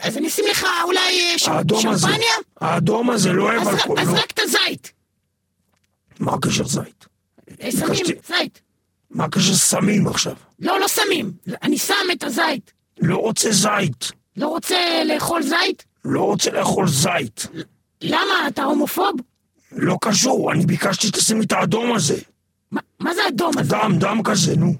אז 0.00 0.16
אני 0.16 0.28
אשים 0.28 0.44
לך 0.50 0.66
אולי 0.84 1.38
שמפניה? 1.38 2.34
האדום 2.60 3.10
הזה, 3.10 3.32
לא 3.32 3.42
אוהב 3.42 3.68
אלכוהול. 3.68 4.00
אז 4.00 4.08
לא. 4.08 4.18
רק 4.18 4.30
את 4.30 4.38
הזית. 4.42 4.97
מה 6.20 6.32
הקשר 6.34 6.66
זית? 6.66 7.06
אה, 7.62 7.70
שמים 7.72 7.88
ביקשתי. 7.88 8.12
זית. 8.26 8.60
מה 9.10 9.24
הקשר 9.24 9.54
סמים 9.54 10.06
עכשיו? 10.08 10.34
לא, 10.58 10.80
לא 10.80 10.88
שמים. 10.88 11.32
אני 11.62 11.78
שם 11.78 11.94
את 12.12 12.24
הזית. 12.24 12.72
לא 13.00 13.16
רוצה 13.16 13.52
זית. 13.52 14.12
לא 14.36 14.48
רוצה 14.48 14.76
לאכול 15.04 15.42
זית? 15.42 15.84
לא 16.04 16.20
רוצה 16.20 16.50
לאכול 16.50 16.88
זית. 16.88 17.46
למה? 18.02 18.48
אתה 18.48 18.62
הומופוב? 18.64 19.12
לא 19.72 19.96
קשור, 20.02 20.52
אני 20.52 20.66
ביקשתי 20.66 21.06
שתשים 21.06 21.38
לי 21.38 21.44
את 21.46 21.52
האדום 21.52 21.92
הזה. 21.94 22.18
מה- 22.72 22.80
מה 23.00 23.14
זה 23.14 23.20
אדום 23.28 23.52
הזה? 23.58 23.70
דם, 23.70 23.92
דם 23.98 24.20
כזה, 24.24 24.56
נו. 24.56 24.74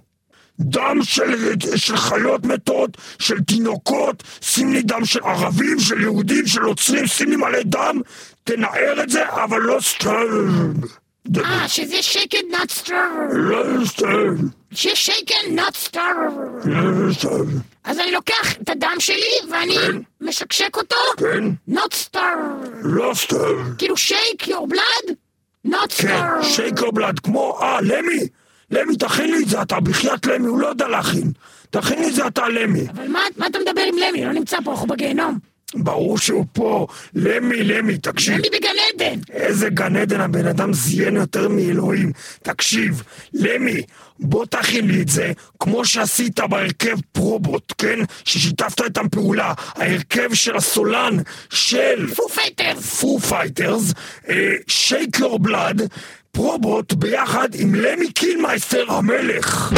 דם 0.60 0.98
של, 1.02 1.54
של 1.76 1.96
חיות 1.96 2.44
מתות, 2.46 2.90
של 3.18 3.40
תינוקות, 3.40 4.22
שים 4.40 4.72
לי 4.72 4.82
דם 4.82 5.04
של 5.04 5.20
ערבים, 5.24 5.80
של 5.80 6.00
יהודים, 6.00 6.46
של 6.46 6.60
נוצרים, 6.60 7.06
שים 7.06 7.30
לי 7.30 7.36
מלא 7.36 7.62
דם, 7.64 8.00
תנער 8.44 9.02
את 9.02 9.10
זה, 9.10 9.28
אבל 9.44 9.58
לא 9.60 9.78
סטרם. 9.80 10.74
אה, 11.36 11.68
שזה 11.68 12.02
שייקן 12.02 12.38
נאט 12.50 12.70
סטר. 12.70 12.94
לא 13.32 13.84
סטרם. 13.84 14.36
ששייקן 14.72 15.34
נאט 15.50 15.76
סטר. 15.76 16.00
לא 16.64 17.12
סטרם. 17.12 17.46
אז 17.84 17.98
אני 17.98 18.12
לוקח 18.12 18.56
את 18.62 18.68
הדם 18.68 18.96
שלי 18.98 19.50
ואני 19.50 19.74
כן. 19.74 19.98
משקשק 20.20 20.76
אותו. 20.76 20.96
כן, 21.16 21.44
נוט 21.68 21.94
סטאר. 21.94 22.34
לא 22.82 23.12
סטרם. 23.14 23.74
כאילו 23.78 23.96
שייק 23.96 24.48
יור 24.48 24.68
בלאד? 24.68 25.16
נוט 25.64 25.80
כן, 25.80 26.08
סטאר. 26.08 26.42
שייקר 26.42 26.90
בלאד, 26.90 27.18
כמו, 27.18 27.58
אה, 27.62 27.80
למי, 27.80 28.18
למי, 28.70 28.96
תכין 28.96 29.30
לי 29.30 29.42
את 29.42 29.48
זה, 29.48 29.62
אתה 29.62 29.80
בחייאת 29.80 30.26
למי, 30.26 30.46
הוא 30.46 30.60
לא 30.60 30.66
יודע 30.66 30.88
להכין. 30.88 31.32
תכין 31.70 31.98
לי 31.98 32.08
את 32.08 32.14
זה, 32.14 32.26
אתה 32.26 32.48
למי. 32.48 32.88
אבל 32.88 33.08
מה, 33.08 33.20
מה 33.36 33.46
אתה 33.46 33.58
מדבר 33.58 33.82
עם 33.82 33.94
למי? 33.98 34.24
לא 34.24 34.32
נמצא 34.32 34.56
פה, 34.64 34.70
אנחנו 34.70 34.86
בגיהנום. 34.86 35.38
ברור 35.74 36.18
שהוא 36.18 36.44
פה. 36.52 36.86
למי, 37.14 37.64
למי, 37.64 37.98
תקשיב. 37.98 38.34
למי 38.34 38.48
בגן 38.48 38.68
עדן. 38.94 39.20
איזה 39.30 39.68
גן 39.68 39.96
עדן 39.96 40.20
הבן 40.20 40.46
אדם 40.46 40.72
זיין 40.72 41.16
יותר 41.16 41.48
מאלוהים. 41.48 42.12
תקשיב, 42.42 43.02
למי, 43.32 43.82
בוא 44.18 44.46
תכין 44.46 44.86
לי 44.86 45.02
את 45.02 45.08
זה, 45.08 45.32
כמו 45.60 45.84
שעשית 45.84 46.40
בהרכב 46.40 46.96
פרובוט, 47.12 47.72
כן? 47.78 47.98
ששיתפת 48.24 48.80
איתם 48.80 49.08
פעולה. 49.08 49.52
ההרכב 49.74 50.34
של 50.34 50.56
הסולן 50.56 51.16
של 51.50 52.06
Foo 52.14 52.28
Fighters. 52.28 53.00
Foo 53.00 53.18
Fighters, 53.18 53.92
Shake 54.66 55.18
Your 55.18 55.38
Blood, 55.38 55.82
Probot 56.32 56.92
ביחד 56.92 57.48
עם 57.54 57.74
למי 57.74 58.12
קילמיסטר 58.12 58.84
המלך. 58.88 59.72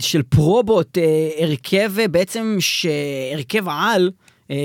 של 0.00 0.22
פרובוט, 0.22 0.98
אה, 0.98 1.30
הרכב 1.38 1.92
אה, 1.98 2.08
בעצם, 2.08 2.58
הרכב 3.34 3.68
העל 3.68 4.10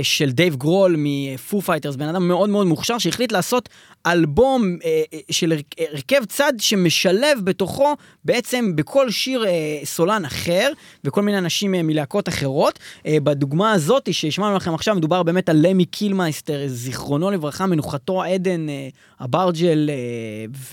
של 0.03 0.31
דייב 0.31 0.55
גרול 0.55 0.95
מפו 0.97 1.61
פייטרס, 1.61 1.95
בן 1.95 2.07
אדם 2.07 2.27
מאוד 2.27 2.49
מאוד 2.49 2.67
מוכשר, 2.67 2.97
שהחליט 2.97 3.31
לעשות 3.31 3.69
אלבום 4.07 4.77
אה, 4.85 5.03
אה, 5.13 5.19
של 5.31 5.51
הר- 5.51 5.59
הרכב 5.91 6.25
צד 6.25 6.53
שמשלב 6.59 7.39
בתוכו 7.43 7.93
בעצם 8.25 8.75
בכל 8.75 9.11
שיר 9.11 9.45
אה, 9.45 9.51
סולן 9.83 10.25
אחר, 10.25 10.71
וכל 11.03 11.21
מיני 11.21 11.37
אנשים 11.37 11.75
אה, 11.75 11.83
מלהקות 11.83 12.29
אחרות. 12.29 12.79
אה, 13.05 13.17
בדוגמה 13.23 13.71
הזאת 13.71 14.13
שהשמענו 14.13 14.55
לכם 14.55 14.73
עכשיו, 14.73 14.95
מדובר 14.95 15.23
באמת 15.23 15.49
על 15.49 15.67
למי 15.67 15.85
קילמיסטר, 15.85 16.63
זיכרונו 16.67 17.31
לברכה, 17.31 17.65
מנוחתו 17.65 18.23
עדן, 18.23 18.69
אה, 18.69 18.87
אברג'ל, 19.21 19.89
אה, 19.89 19.95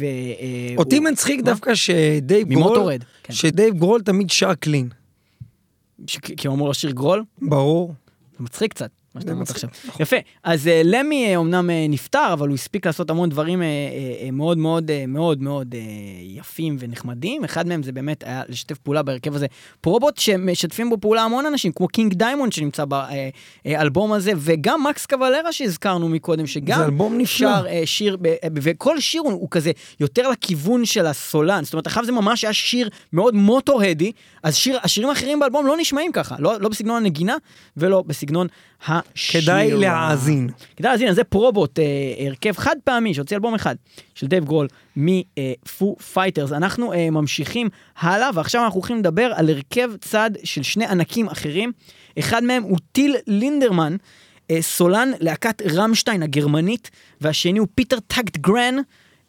ו... 0.00 0.04
אה, 0.04 0.74
אותי 0.76 0.96
הוא- 0.96 1.04
מצחיק 1.04 1.40
מה? 1.40 1.44
דווקא 1.46 1.74
שדייב 1.74 2.48
גרול, 2.48 2.92
כן. 3.22 3.32
שדייב 3.32 3.74
גרול 3.74 4.02
תמיד 4.02 4.30
שר 4.30 4.54
clean. 4.55 4.88
ש- 6.06 6.18
כי 6.18 6.46
הוא 6.46 6.54
אמור 6.54 6.68
לשיר 6.70 6.90
growl? 6.90 7.24
ברור. 7.42 7.94
זה 8.38 8.44
מצחיק 8.44 8.72
קצת, 8.74 8.90
מה 9.14 9.20
שאתה 9.20 9.32
אמרת 9.32 9.50
עכשיו. 9.50 9.70
יפה, 10.00 10.16
אז 10.42 10.68
אה, 10.68 10.82
למי 10.84 11.26
אה, 11.26 11.36
אומנם 11.36 11.70
אה, 11.70 11.86
נפטר, 11.88 12.32
אבל 12.32 12.48
הוא 12.48 12.54
הספיק 12.54 12.86
לעשות 12.86 13.10
המון 13.10 13.28
דברים 13.28 13.62
מאוד 14.32 14.58
מאוד 14.58 14.90
מאוד 15.08 15.42
מאוד 15.42 15.74
יפים 16.22 16.76
ונחמדים. 16.78 17.44
אחד 17.44 17.66
מהם 17.66 17.82
זה 17.82 17.92
באמת 17.92 18.24
היה 18.26 18.42
לשתף 18.48 18.78
פעולה 18.78 19.02
בהרכב 19.02 19.34
הזה. 19.34 19.46
פרובוט 19.80 20.18
שמשתפים 20.18 20.90
בו 20.90 20.96
פעולה 21.00 21.22
המון 21.22 21.46
אנשים, 21.46 21.72
כמו 21.72 21.88
קינג 21.88 22.14
דיימונד 22.14 22.52
שנמצא 22.52 22.84
באלבום 23.64 24.12
הזה, 24.12 24.32
וגם 24.36 24.84
מקס 24.84 25.06
קוולרה 25.06 25.52
שהזכרנו 25.52 26.08
מקודם, 26.08 26.46
שגם 26.46 26.78
זה 26.78 26.84
אלבום 26.84 27.18
נפלא. 27.18 27.48
שר 27.48 27.64
שיר, 27.84 28.16
וכל 28.54 29.00
שיר 29.00 29.22
הוא, 29.22 29.48
כזה 29.50 29.70
יותר 30.00 30.28
לכיוון 30.28 30.84
של 30.84 31.06
הסולן. 31.06 31.64
זאת 31.64 31.72
אומרת, 31.72 31.86
עכשיו 31.86 32.04
זה 32.04 32.12
ממש 32.12 32.44
היה 32.44 32.52
שיר 32.52 32.88
מאוד 33.12 33.34
מוטורהדי, 33.34 34.12
אז 34.42 34.56
שיר, 34.56 34.78
השירים 34.82 35.10
האחרים 35.10 35.40
באלבום 35.40 35.66
לא 35.66 35.76
נשמעים 35.76 36.12
ככה, 36.12 36.36
לא, 36.38 36.60
לא 36.60 36.68
בסגנון 36.68 36.96
הנגינה 36.96 37.36
ולא 37.76 38.02
בסגנון 38.06 38.46
השיר. 38.87 39.41
כדאי 39.41 39.72
להאזין. 39.72 40.49
כדאי 40.76 40.91
להאזין, 40.91 41.09
אז 41.09 41.16
זה 41.16 41.24
פרובוט, 41.24 41.78
אה, 41.78 41.85
הרכב 42.26 42.53
חד 42.57 42.76
פעמי 42.85 43.14
שהוציא 43.14 43.37
אלבום 43.37 43.55
אחד 43.55 43.74
של 44.14 44.26
דייב 44.26 44.45
גרול 44.45 44.68
מפו 44.97 45.97
פייטרס. 46.12 46.53
אנחנו 46.53 46.93
אה, 46.93 47.11
ממשיכים 47.11 47.68
הלאה, 47.99 48.30
ועכשיו 48.35 48.64
אנחנו 48.64 48.78
הולכים 48.80 48.99
לדבר 48.99 49.33
על 49.35 49.49
הרכב 49.49 49.91
צד 50.01 50.30
של 50.45 50.62
שני 50.62 50.87
ענקים 50.87 51.28
אחרים. 51.28 51.72
אחד 52.18 52.45
מהם 52.45 52.62
הוא 52.62 52.78
טיל 52.93 53.16
לינדרמן, 53.26 53.97
אה, 54.51 54.62
סולן 54.62 55.11
להקת 55.20 55.62
רמשטיין 55.74 56.22
הגרמנית, 56.22 56.91
והשני 57.20 57.59
הוא 57.59 57.68
פיטר 57.74 57.99
טקטגרן. 58.01 58.76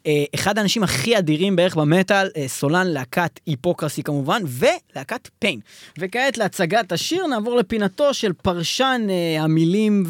אה, 0.06 0.24
אחד 0.34 0.58
האנשים 0.58 0.82
הכי 0.82 1.18
אדירים 1.18 1.56
בערך 1.56 1.76
במטאל, 1.76 2.28
אה, 2.36 2.48
סולן 2.48 2.86
להקת 2.86 3.40
היפוקרסי 3.46 4.02
כמובן, 4.02 4.42
ולהקת 4.46 5.28
פיין. 5.38 5.60
וכעת 5.98 6.38
להצגת 6.38 6.92
השיר 6.92 7.26
נעבור 7.26 7.56
לפינתו 7.56 8.14
של 8.14 8.32
פרשן 8.32 9.06
אה, 9.10 9.42
המילים 9.42 10.04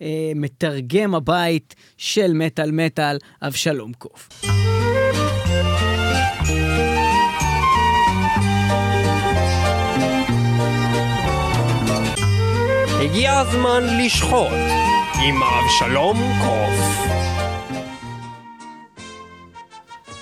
ומתרגם 0.00 1.14
הבית 1.14 1.74
של 1.96 2.32
מטאל 2.32 2.70
מטאל, 2.70 3.18
אבשלום 3.42 3.92
קוף. 3.92 4.28
הגיע 13.00 13.38
הזמן 13.38 13.82
לשחוט 13.98 14.52
עם 15.22 15.42
אבשלום 15.42 16.16
קוף. 16.44 17.25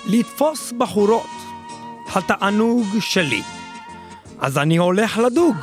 לתפוס 0.05 0.73
בחורות, 0.77 1.27
התענוג 2.13 2.85
שלי. 2.99 3.41
אז 4.39 4.57
אני 4.57 4.77
הולך 4.77 5.17
לדוג 5.17 5.55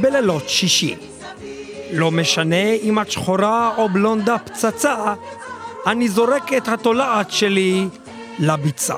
בלילות 0.00 0.48
שישי. 0.48 0.96
לא 1.92 2.10
משנה 2.10 2.72
אם 2.82 3.00
את 3.00 3.10
שחורה 3.10 3.72
או 3.76 3.88
בלונדה 3.88 4.38
פצצה, 4.38 5.14
אני 5.86 6.08
זורק 6.08 6.52
את 6.52 6.68
התולעת 6.68 7.30
שלי 7.30 7.88
לביצה. 8.38 8.94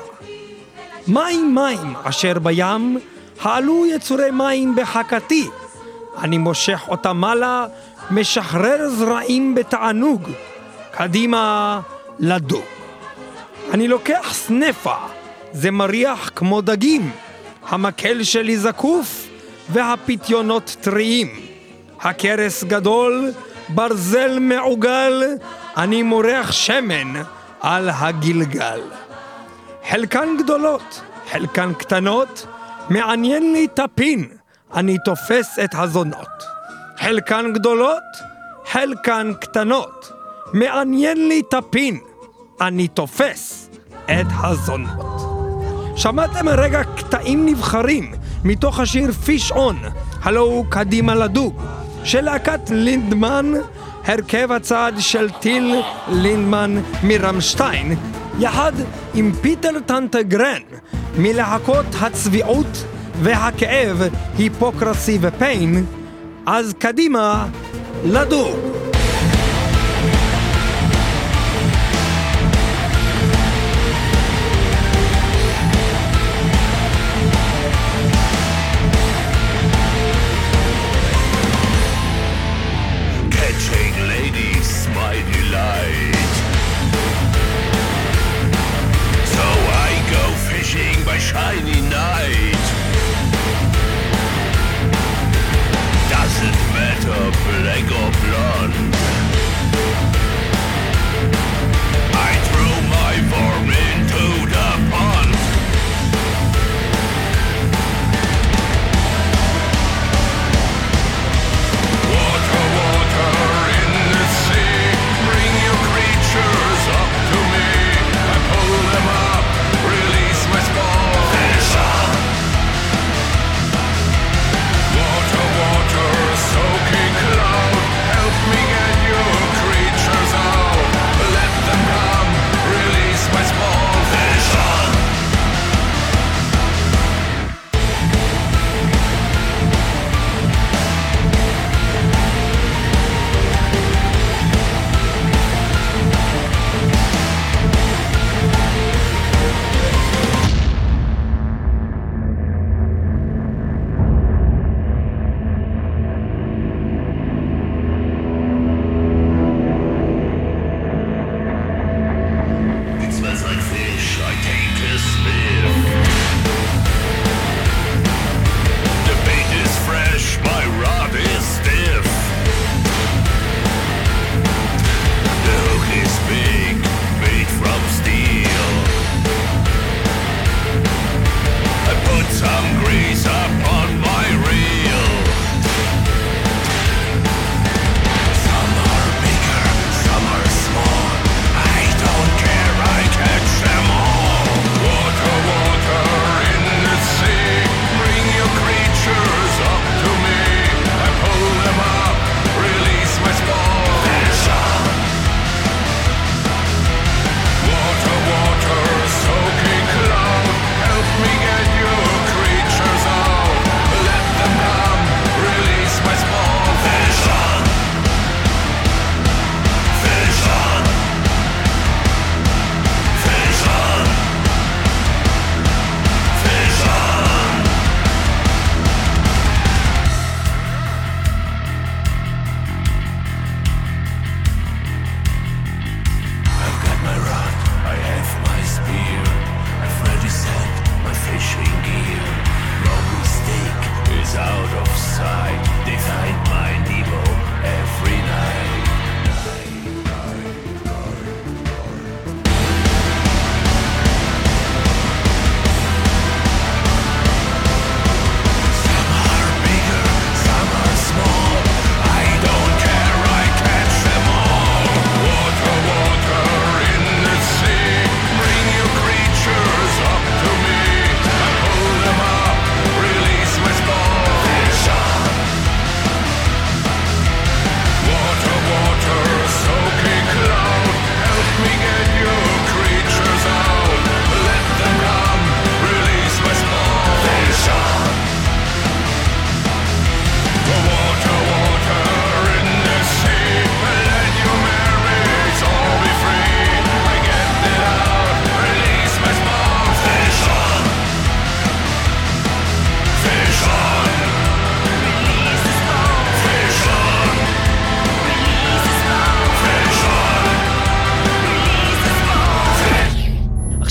מים 1.07 1.55
מים 1.55 1.95
אשר 2.03 2.39
בים, 2.39 2.99
העלו 3.41 3.85
יצורי 3.85 4.31
מים 4.31 4.75
בחכתי. 4.75 5.49
אני 6.17 6.37
מושך 6.37 6.81
אותם 6.87 7.17
מעלה, 7.17 7.65
משחרר 8.11 8.89
זרעים 8.89 9.55
בתענוג. 9.55 10.29
קדימה 10.91 11.79
לדוג. 12.19 12.78
אני 13.73 13.87
לוקח 13.87 14.33
סנפה, 14.33 14.95
זה 15.51 15.71
מריח 15.71 16.31
כמו 16.35 16.61
דגים. 16.61 17.11
המקל 17.67 18.23
שלי 18.23 18.57
זקוף 18.57 19.27
והפיתיונות 19.69 20.75
טריים. 20.81 21.27
הכרס 22.01 22.63
גדול, 22.63 23.31
ברזל 23.69 24.39
מעוגל, 24.39 25.23
אני 25.77 26.03
מורח 26.03 26.51
שמן 26.51 27.13
על 27.61 27.89
הגלגל. 27.89 28.81
חלקן 29.89 30.37
גדולות, 30.37 31.01
חלקן 31.31 31.73
קטנות, 31.73 32.45
מעניין 32.89 33.53
לי 33.53 33.67
טפין, 33.67 34.27
אני 34.73 34.97
תופס 35.05 35.59
את 35.63 35.69
הזונות. 35.73 36.43
חלקן 36.97 37.53
גדולות, 37.53 38.03
חלקן 38.65 39.31
קטנות, 39.41 40.11
מעניין 40.53 41.27
לי 41.27 41.41
טפין, 41.49 41.99
אני 42.61 42.87
תופס 42.87 43.58
את 44.11 44.27
הזונות. 44.43 45.21
שמעתם 45.95 46.49
רגע 46.49 46.83
קטעים 46.83 47.45
נבחרים 47.45 48.11
מתוך 48.43 48.79
השיר 48.79 49.11
פיש 49.11 49.51
און, 49.51 49.77
הלו 50.23 50.41
הוא 50.41 50.65
קדימה 50.69 51.15
לדוג, 51.15 51.61
של 52.03 52.21
להקת 52.21 52.69
לינדמן, 52.69 53.53
הרכב 54.05 54.51
הצעד 54.51 54.99
של 54.99 55.29
טיל 55.29 55.75
לינדמן 56.07 56.81
מרמשטיין, 57.03 57.95
יחד 58.39 58.73
עם 59.13 59.31
פיטר 59.41 59.79
טנטגרן 59.85 60.61
מלהקות 61.17 61.85
הצביעות 62.01 62.85
והכאב, 63.21 64.01
היפוקרסי 64.37 65.17
ופיין, 65.21 65.85
אז 66.45 66.73
קדימה 66.79 67.45
לדוג. 68.05 68.88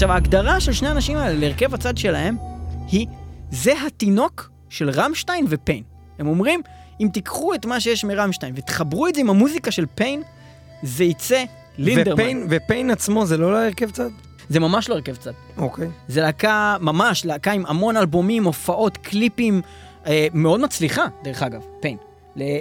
עכשיו, 0.08 0.14
ההגדרה 0.16 0.60
של 0.60 0.72
שני 0.72 0.88
האנשים 0.88 1.16
האלה 1.16 1.38
להרכב 1.40 1.74
הצד 1.74 1.98
שלהם 1.98 2.36
היא, 2.90 3.06
זה 3.50 3.72
התינוק 3.86 4.50
של 4.68 4.90
רמשטיין 4.90 5.46
ופיין. 5.48 5.82
הם 6.18 6.26
אומרים, 6.26 6.60
אם 7.00 7.08
תיקחו 7.12 7.54
את 7.54 7.66
מה 7.66 7.80
שיש 7.80 8.04
מרמשטיין 8.04 8.54
ותחברו 8.56 9.08
את 9.08 9.14
זה 9.14 9.20
עם 9.20 9.30
המוזיקה 9.30 9.70
של 9.70 9.86
פיין, 9.94 10.22
זה 10.82 11.04
יצא 11.04 11.44
לינדרמן. 11.78 12.12
ופיין, 12.12 12.46
ופיין 12.50 12.90
עצמו 12.90 13.26
זה 13.26 13.36
לא 13.36 13.52
להרכב 13.52 13.90
צד? 13.90 14.10
זה 14.48 14.60
ממש 14.60 14.88
לא 14.88 14.94
הרכב 14.94 15.16
צד. 15.16 15.32
אוקיי. 15.56 15.88
זה 16.08 16.20
להקה, 16.20 16.76
ממש, 16.80 17.24
להקה 17.24 17.52
עם 17.52 17.66
המון 17.66 17.96
אלבומים, 17.96 18.44
הופעות, 18.44 18.96
קליפים, 18.96 19.62
אה, 20.06 20.26
מאוד 20.34 20.60
מצליחה, 20.60 21.06
דרך 21.22 21.42
אגב, 21.42 21.62
פיין. 21.80 21.96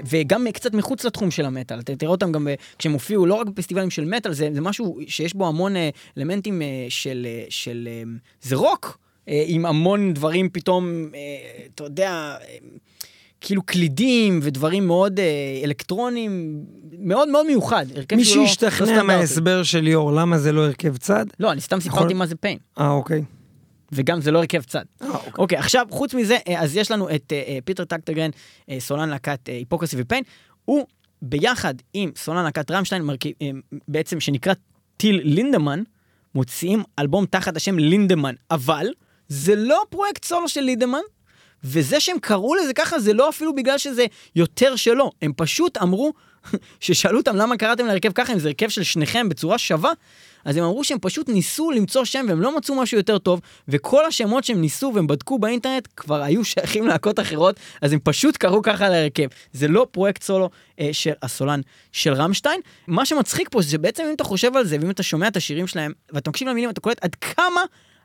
וגם 0.10 0.48
קצת 0.54 0.74
מחוץ 0.74 1.06
לתחום 1.06 1.32
של 1.32 1.46
המטאל. 1.46 1.80
אתה 1.80 1.96
תראה 1.96 2.12
אותם 2.12 2.32
גם 2.32 2.46
ב- 2.46 2.54
כשהם 2.80 2.92
הופיעו, 2.94 3.26
לא 3.26 3.34
רק 3.34 3.48
בפסטיבלים 3.48 3.90
של 3.90 4.06
מטאל, 4.06 4.34
זה, 4.34 4.50
זה 4.54 4.62
משהו 4.62 5.00
שיש 5.08 5.34
בו 5.34 5.48
המון 5.48 5.76
אה, 5.76 5.90
אלמנטים 6.18 6.62
אה, 6.62 6.68
של, 6.90 7.28
אה, 7.30 7.46
של... 7.50 7.88
אה, 7.92 8.04
זה 8.42 8.56
רוק, 8.56 8.98
אה, 9.30 9.44
עם 9.48 9.66
המון 9.66 10.14
דברים 10.14 10.50
פתאום, 10.50 10.86
אה, 11.16 11.20
אתה 11.76 11.84
יודע, 11.84 12.10
אה, 12.42 12.58
כאילו 13.42 13.62
קלידים 13.62 14.40
ודברים 14.44 14.88
מאוד 14.88 15.20
אה, 15.20 15.26
אלקטרוניים, 15.64 16.64
מאוד 17.00 17.30
מאוד 17.30 17.46
מיוחד. 17.46 17.86
מי 18.16 18.24
שהוא 18.24 18.36
לא- 18.38 18.42
לא 18.42 18.48
שהשתכנע. 18.48 19.04
מההסבר 19.04 19.64
של 19.64 19.80
ליאור, 19.80 20.12
למה 20.12 20.38
זה 20.38 20.52
לא 20.52 20.66
הרכב 20.66 20.98
צד? 20.98 21.26
לא, 21.40 21.52
אני 21.52 21.62
סתם 21.62 21.80
סיפרתי 21.80 22.04
יכול- 22.04 22.14
מה 22.18 22.26
זה 22.26 22.36
פיין. 22.36 22.58
אה, 22.80 22.90
אוקיי. 22.90 23.24
וגם 23.92 24.22
זה 24.22 24.32
לא 24.32 24.40
הרכב 24.40 24.62
צד. 24.62 24.86
אה, 25.02 25.08
אוקיי. 25.08 25.32
אוקיי, 25.38 25.58
עכשיו, 25.58 25.86
חוץ 25.90 26.14
מזה, 26.14 26.38
אה, 26.48 26.62
אז 26.62 26.76
יש 26.76 26.92
לנו 26.92 27.16
את 27.16 27.34
אה, 27.34 27.58
פיטר 27.66 27.86
טקטגרן, 27.86 28.30
סולן 28.80 29.10
להקת 29.10 29.48
היפוקרסי 29.48 29.96
ופיין, 30.00 30.24
הוא 30.66 30.86
ביחד 31.22 31.74
עם 31.94 32.12
סולן 32.16 32.44
להקת 32.44 32.72
רמשטיין, 32.72 33.02
מרכיב, 33.02 33.34
בעצם 33.88 34.20
שנקרא 34.20 34.54
טיל 34.98 35.22
לינדמן, 35.24 35.84
מוציאים 36.36 36.84
אלבום 37.00 37.26
תחת 37.26 37.56
השם 37.56 37.80
לינדמן, 37.80 38.36
אבל 38.52 38.88
זה 39.28 39.56
לא 39.56 39.84
פרויקט 39.90 40.26
סולו 40.26 40.50
של 40.50 40.62
לינדמן, 40.62 41.00
וזה 41.64 42.00
שהם 42.00 42.20
קראו 42.20 42.56
לזה 42.56 42.74
ככה 42.74 43.00
זה 43.00 43.14
לא 43.14 43.30
אפילו 43.30 43.56
בגלל 43.56 43.78
שזה 43.78 44.06
יותר 44.36 44.76
שלו, 44.76 45.12
הם 45.22 45.32
פשוט 45.36 45.78
אמרו, 45.78 46.14
ששאלו 46.80 47.18
אותם 47.18 47.36
למה 47.36 47.58
קראתם 47.58 47.86
להרכב 47.86 48.12
ככה, 48.12 48.34
אם 48.34 48.40
זה 48.40 48.48
הרכב 48.48 48.70
של 48.70 48.84
שניכם 48.84 49.30
בצורה 49.30 49.58
שווה, 49.58 49.92
אז 50.46 50.58
הם 50.58 50.64
אמרו 50.64 50.84
שהם 50.84 50.98
פשוט 51.02 51.30
ניסו 51.30 51.72
למצוא 51.72 52.06
שם 52.06 52.26
והם 52.30 52.42
לא 52.42 52.58
מצאו 52.58 52.76
משהו 52.76 52.98
יותר 52.98 53.18
טוב, 53.18 53.42
וכל 53.68 54.06
השמות 54.06 54.44
שהם 54.44 54.62
ניסו 54.62 54.92
והם 54.96 55.08
בדקו 55.08 55.40
באינטרנט 55.40 55.88
כבר 55.96 56.22
היו 56.22 56.46
שייכים 56.46 56.88
להקות 56.88 57.20
אחרות, 57.20 57.60
אז 57.82 57.94
הם 57.94 58.00
פשוט 58.04 58.38
קראו 58.38 58.62
ככה 58.62 58.90
להרכב. 58.90 59.28
זה 59.54 59.68
לא 59.68 59.88
פרויקט 59.92 60.24
סולו 60.24 60.50
אה, 60.80 60.90
של 60.92 61.14
הסולן 61.22 61.62
של 61.92 62.14
רמשטיין. 62.14 62.62
מה 62.88 63.06
שמצחיק 63.06 63.50
פה 63.52 63.62
זה 63.62 63.70
שבעצם 63.70 64.04
אם 64.04 64.14
אתה 64.14 64.24
חושב 64.24 64.58
על 64.58 64.66
זה, 64.66 64.78
ואם 64.82 64.90
אתה 64.90 65.04
שומע 65.04 65.28
את 65.28 65.38
השירים 65.38 65.68
שלהם, 65.68 65.92
ואתה 66.12 66.30
מקשיב 66.30 66.48
למילים, 66.48 66.70
אתה 66.70 66.82
קולט 66.82 66.98
עד 67.02 67.16
כמה 67.16 67.62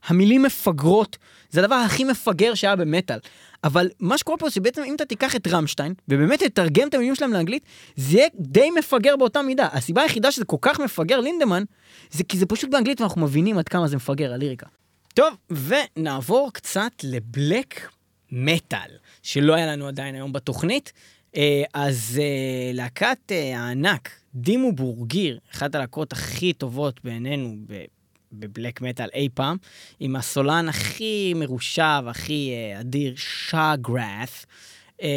המילים 0.07 0.43
מפגרות. 0.43 1.17
זה 1.51 1.61
הדבר 1.61 1.75
הכי 1.75 2.05
מפגר 2.05 2.55
שהיה 2.55 2.77
במטאל. 2.77 3.19
אבל 3.65 3.89
מה 4.01 4.19
שקורה 4.19 4.39
פה 4.39 4.49
זה 4.49 4.55
שבעצם 4.55 4.83
אם 4.83 4.95
אתה 4.95 5.05
תיקח 5.05 5.37
את 5.37 5.47
רמשטיין, 5.47 5.95
ובאמת 6.09 6.43
תתרגם 6.43 6.89
את 6.89 6.95
המילים 6.95 7.15
שלהם 7.15 7.33
לאנגלית, 7.33 7.65
זה 7.97 8.17
יהיה 8.17 8.29
די 8.35 8.71
מפגר 8.79 9.17
באותה 9.17 9.43
מידה. 9.43 9.69
הסיבה 9.73 10.03
היחידה 10.03 10.33
שזה 10.33 10.45
כל 10.45 10.57
כך 10.61 10.81
מפגר 10.81 11.21
לינדמן, 11.21 11.63
זה 12.11 12.25
כי 12.25 12.39
זה 12.39 12.47
פשוט 12.47 12.71
באנגלית 12.71 13.01
ואנחנו 13.01 13.21
מבינים 13.21 13.59
עד 13.59 13.69
כמה 13.69 13.89
זה 13.89 13.97
מפגר, 13.97 14.33
הליריקה. 14.33 14.67
טוב, 15.15 15.35
ונעבור 15.51 16.51
קצת 16.53 16.93
לבלק 17.03 17.89
מטאל, 18.33 18.91
שלא 19.23 19.55
היה 19.55 19.67
לנו 19.67 19.89
עדיין 19.89 20.15
היום 20.15 20.33
בתוכנית. 20.33 20.93
אה, 21.37 21.63
אז 21.75 22.21
אה, 22.23 22.71
להקת 22.75 23.19
אה, 23.33 23.59
הענק, 23.61 24.11
דימו 24.35 24.73
בורגיר, 24.73 25.39
אחת 25.55 25.75
הלהקות 25.75 26.13
הכי 26.13 26.53
טובות 26.53 27.01
בעינינו 27.05 27.57
ב 28.33 28.41
black 28.41 28.81
metal 28.81 29.09
אי 29.15 29.29
פעם, 29.35 29.57
עם 30.01 30.17
הסולן 30.17 30.69
הכי 30.69 31.35
מרושע 31.37 32.01
והכי 32.05 32.51
אה, 32.53 32.81
אדיר, 32.81 33.15
שאגראת'. 33.17 34.47
אה, 35.03 35.09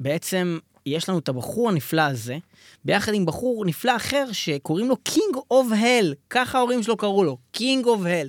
בעצם 0.00 0.58
יש 0.86 1.08
לנו 1.08 1.18
את 1.18 1.28
הבחור 1.28 1.68
הנפלא 1.68 2.02
הזה, 2.02 2.38
ביחד 2.84 3.14
עם 3.14 3.26
בחור 3.26 3.64
נפלא 3.64 3.96
אחר 3.96 4.24
שקוראים 4.32 4.88
לו 4.88 4.96
קינג 4.96 5.36
אוף 5.50 5.66
הל, 5.72 6.14
ככה 6.30 6.58
ההורים 6.58 6.82
שלו 6.82 6.96
קראו 6.96 7.24
לו, 7.24 7.36
קינג 7.52 7.86
אוף 7.86 8.00
הל. 8.04 8.28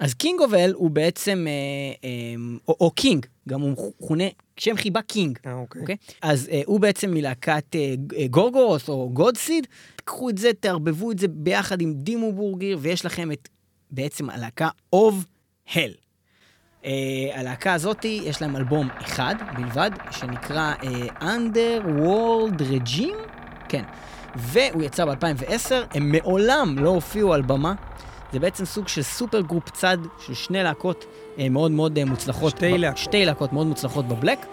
אז 0.00 0.14
קינג 0.14 0.40
אוף 0.40 0.52
הל 0.52 0.72
הוא 0.72 0.90
בעצם, 0.90 1.46
אה, 1.48 2.08
אה, 2.08 2.74
או 2.80 2.90
קינג, 2.90 3.26
גם 3.48 3.60
הוא 3.60 3.70
מכונה, 4.00 4.24
שם 4.56 4.76
חיבה 4.76 5.02
קינג. 5.02 5.38
אה, 5.46 5.54
אוקיי. 5.54 5.80
אוקיי? 5.80 5.96
אז 6.22 6.48
אה, 6.52 6.60
הוא 6.66 6.80
בעצם 6.80 7.10
מלהקת 7.10 7.64
אה, 7.74 7.94
אה, 8.16 8.26
גורגורות' 8.26 8.88
או 8.88 9.10
גוד 9.12 9.35
סיד, 9.35 9.66
תקחו 9.96 10.30
את 10.30 10.38
זה, 10.38 10.50
תערבבו 10.60 11.10
את 11.10 11.18
זה 11.18 11.28
ביחד 11.28 11.80
עם 11.80 11.94
דימו 11.94 12.32
בורגיר, 12.32 12.78
ויש 12.80 13.04
לכם 13.04 13.32
את 13.32 13.48
בעצם 13.90 14.30
הלהקה 14.30 14.68
אוב 14.92 15.26
הל. 15.74 15.90
Uh, 16.82 16.86
הלהקה 17.34 17.72
הזאתי, 17.72 18.20
יש 18.24 18.42
להם 18.42 18.56
אלבום 18.56 18.88
אחד 18.90 19.34
בלבד, 19.56 19.90
שנקרא 20.10 20.74
uh, 20.80 20.84
Underworld 21.20 22.60
Regime, 22.60 23.30
כן, 23.68 23.82
והוא 24.36 24.82
יצא 24.82 25.04
ב-2010, 25.04 25.72
הם 25.90 26.12
מעולם 26.12 26.78
לא 26.78 26.88
הופיעו 26.88 27.34
על 27.34 27.42
במה, 27.42 27.74
זה 28.32 28.38
בעצם 28.38 28.64
סוג 28.64 28.88
של 28.88 29.02
supergroup 29.02 29.70
צד 29.70 29.98
של 30.26 30.34
שני 30.34 30.62
להקות 30.62 31.04
מאוד 31.50 31.70
מאוד 31.70 31.98
uh, 31.98 32.04
מוצלחות. 32.10 32.56
שתי 32.56 32.78
להקות. 32.78 32.98
שתי 32.98 33.24
להקות 33.24 33.52
מאוד 33.52 33.66
מוצלחות 33.66 34.08
ב 34.08 34.13
black, 34.13 34.46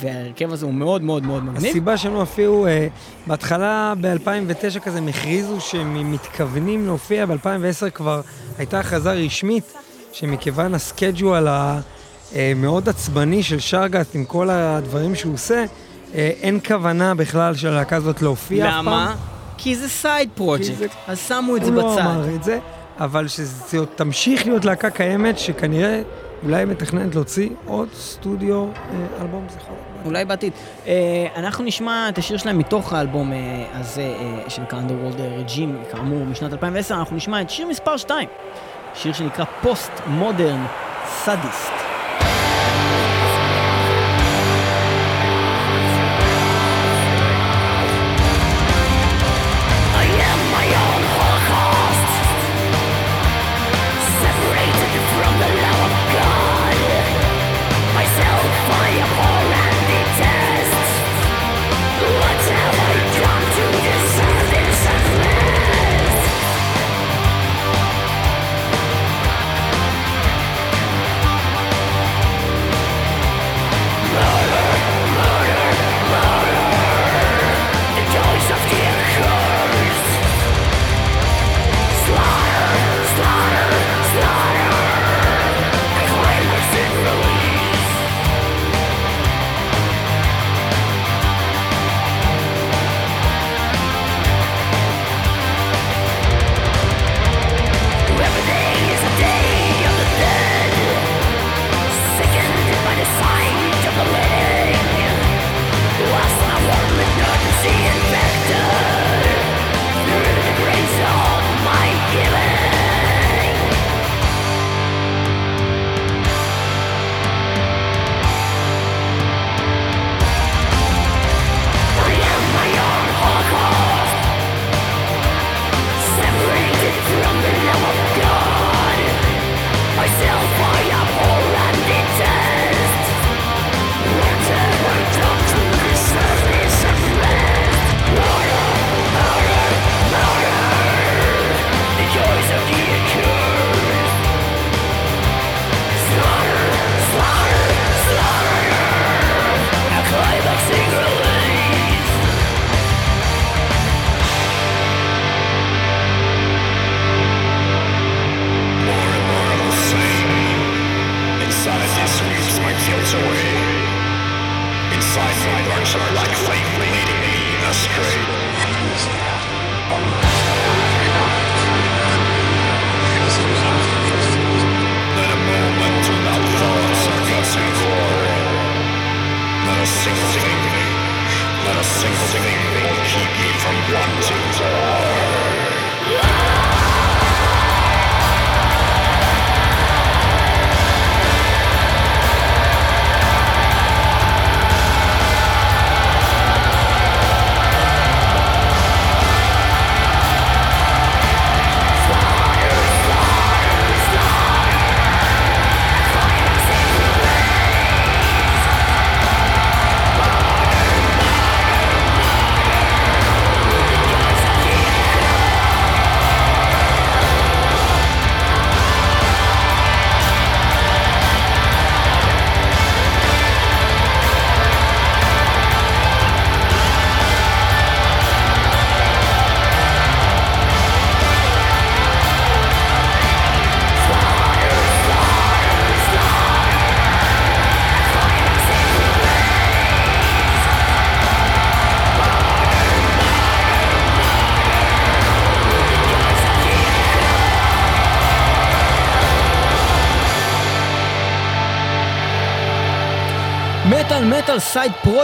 וההרכב 0.00 0.52
הזה 0.52 0.66
הוא 0.66 0.74
מאוד 0.74 1.02
מאוד 1.02 1.22
מאוד 1.26 1.44
מגניב. 1.44 1.64
הסיבה 1.70 1.96
שהם 1.96 2.14
לא 2.14 2.18
הופיעו, 2.20 2.66
אה, 2.66 2.86
בהתחלה 3.26 3.92
ב-2009 4.00 4.80
כזה 4.80 4.98
הם 4.98 5.08
הכריזו 5.08 5.60
שהם 5.60 6.12
מתכוונים 6.12 6.86
להופיע, 6.86 7.26
ב-2010 7.26 7.90
כבר 7.94 8.20
הייתה 8.58 8.80
הכרזה 8.80 9.12
רשמית, 9.12 9.72
שמכיוון 10.12 10.74
ה 10.74 10.82
schedule 10.82 11.46
המאוד 12.34 12.88
עצבני 12.88 13.42
של 13.42 13.60
שאגראת' 13.60 14.14
עם 14.14 14.24
כל 14.24 14.50
הדברים 14.50 15.14
שהוא 15.14 15.34
עושה, 15.34 15.64
אה, 16.14 16.30
אין 16.42 16.60
כוונה 16.66 17.14
בכלל 17.14 17.54
של 17.54 17.68
הלהקה 17.68 17.96
הזאת 17.96 18.22
להופיע 18.22 18.66
אף 18.68 18.72
פעם. 18.74 18.86
למה? 18.86 19.14
כי 19.58 19.76
זה 19.76 19.88
side, 19.88 20.28
כי 20.28 20.36
פרוג'קט, 20.36 20.74
זה- 20.78 20.86
אז 21.06 21.18
שמו 21.28 21.56
את 21.56 21.64
זה 21.64 21.70
הוא 21.70 21.76
לא 21.76 21.92
בצד. 21.92 22.00
אמר 22.00 22.34
את 22.34 22.44
זה, 22.44 22.58
אבל 23.00 23.28
שזה 23.28 23.78
עוד 23.78 23.88
תמשיך 23.96 24.46
להיות 24.46 24.64
להקה 24.64 24.90
קיימת, 24.90 25.38
שכנראה 25.38 26.02
אולי 26.44 26.64
מתכננת 26.64 27.14
להוציא 27.14 27.50
עוד 27.66 27.88
סטודיו 27.94 28.64
אה, 28.64 29.22
אלבום, 29.22 29.46
להיות. 29.50 29.78
אולי 30.04 30.24
בעתיד. 30.24 30.52
אה, 30.86 31.26
אנחנו 31.36 31.64
נשמע 31.64 32.08
את 32.08 32.18
השיר 32.18 32.36
שלהם 32.36 32.58
מתוך 32.58 32.92
האלבום 32.92 33.32
אה, 33.32 33.64
הזה 33.72 34.14
שנקרא 34.48 34.80
Underworld 34.80 35.18
Regime, 35.18 35.92
כאמור 35.92 36.24
משנת 36.24 36.52
2010, 36.52 36.94
אנחנו 36.94 37.16
נשמע 37.16 37.40
את 37.40 37.50
שיר 37.50 37.66
מספר 37.68 37.96
2, 37.96 38.28
שיר 38.94 39.12
שנקרא 39.12 39.44
Post 39.62 39.92
Modern 40.06 40.66
Sadist. 41.06 41.93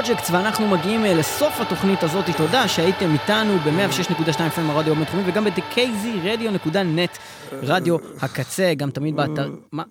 projects 0.04 0.30
ואנחנו 0.30 0.68
מגיעים 0.68 1.04
אה, 1.04 1.14
לסוף 1.14 1.60
התוכנית 1.60 2.02
הזאת, 2.02 2.24
תודה 2.36 2.68
שהייתם 2.68 3.12
איתנו 3.12 3.58
ב-106.2 3.58 4.36
FM 4.38 4.70
הרדיו 4.70 4.92
הבינתחומי 4.92 5.22
וגם 5.26 5.44
ב-kzradio.net 5.44 7.18
רדיו 7.52 7.96
הקצה, 8.20 8.72
גם 8.76 8.90
תמיד 8.90 9.16
באתר... 9.16 9.50
מה- 9.72 9.82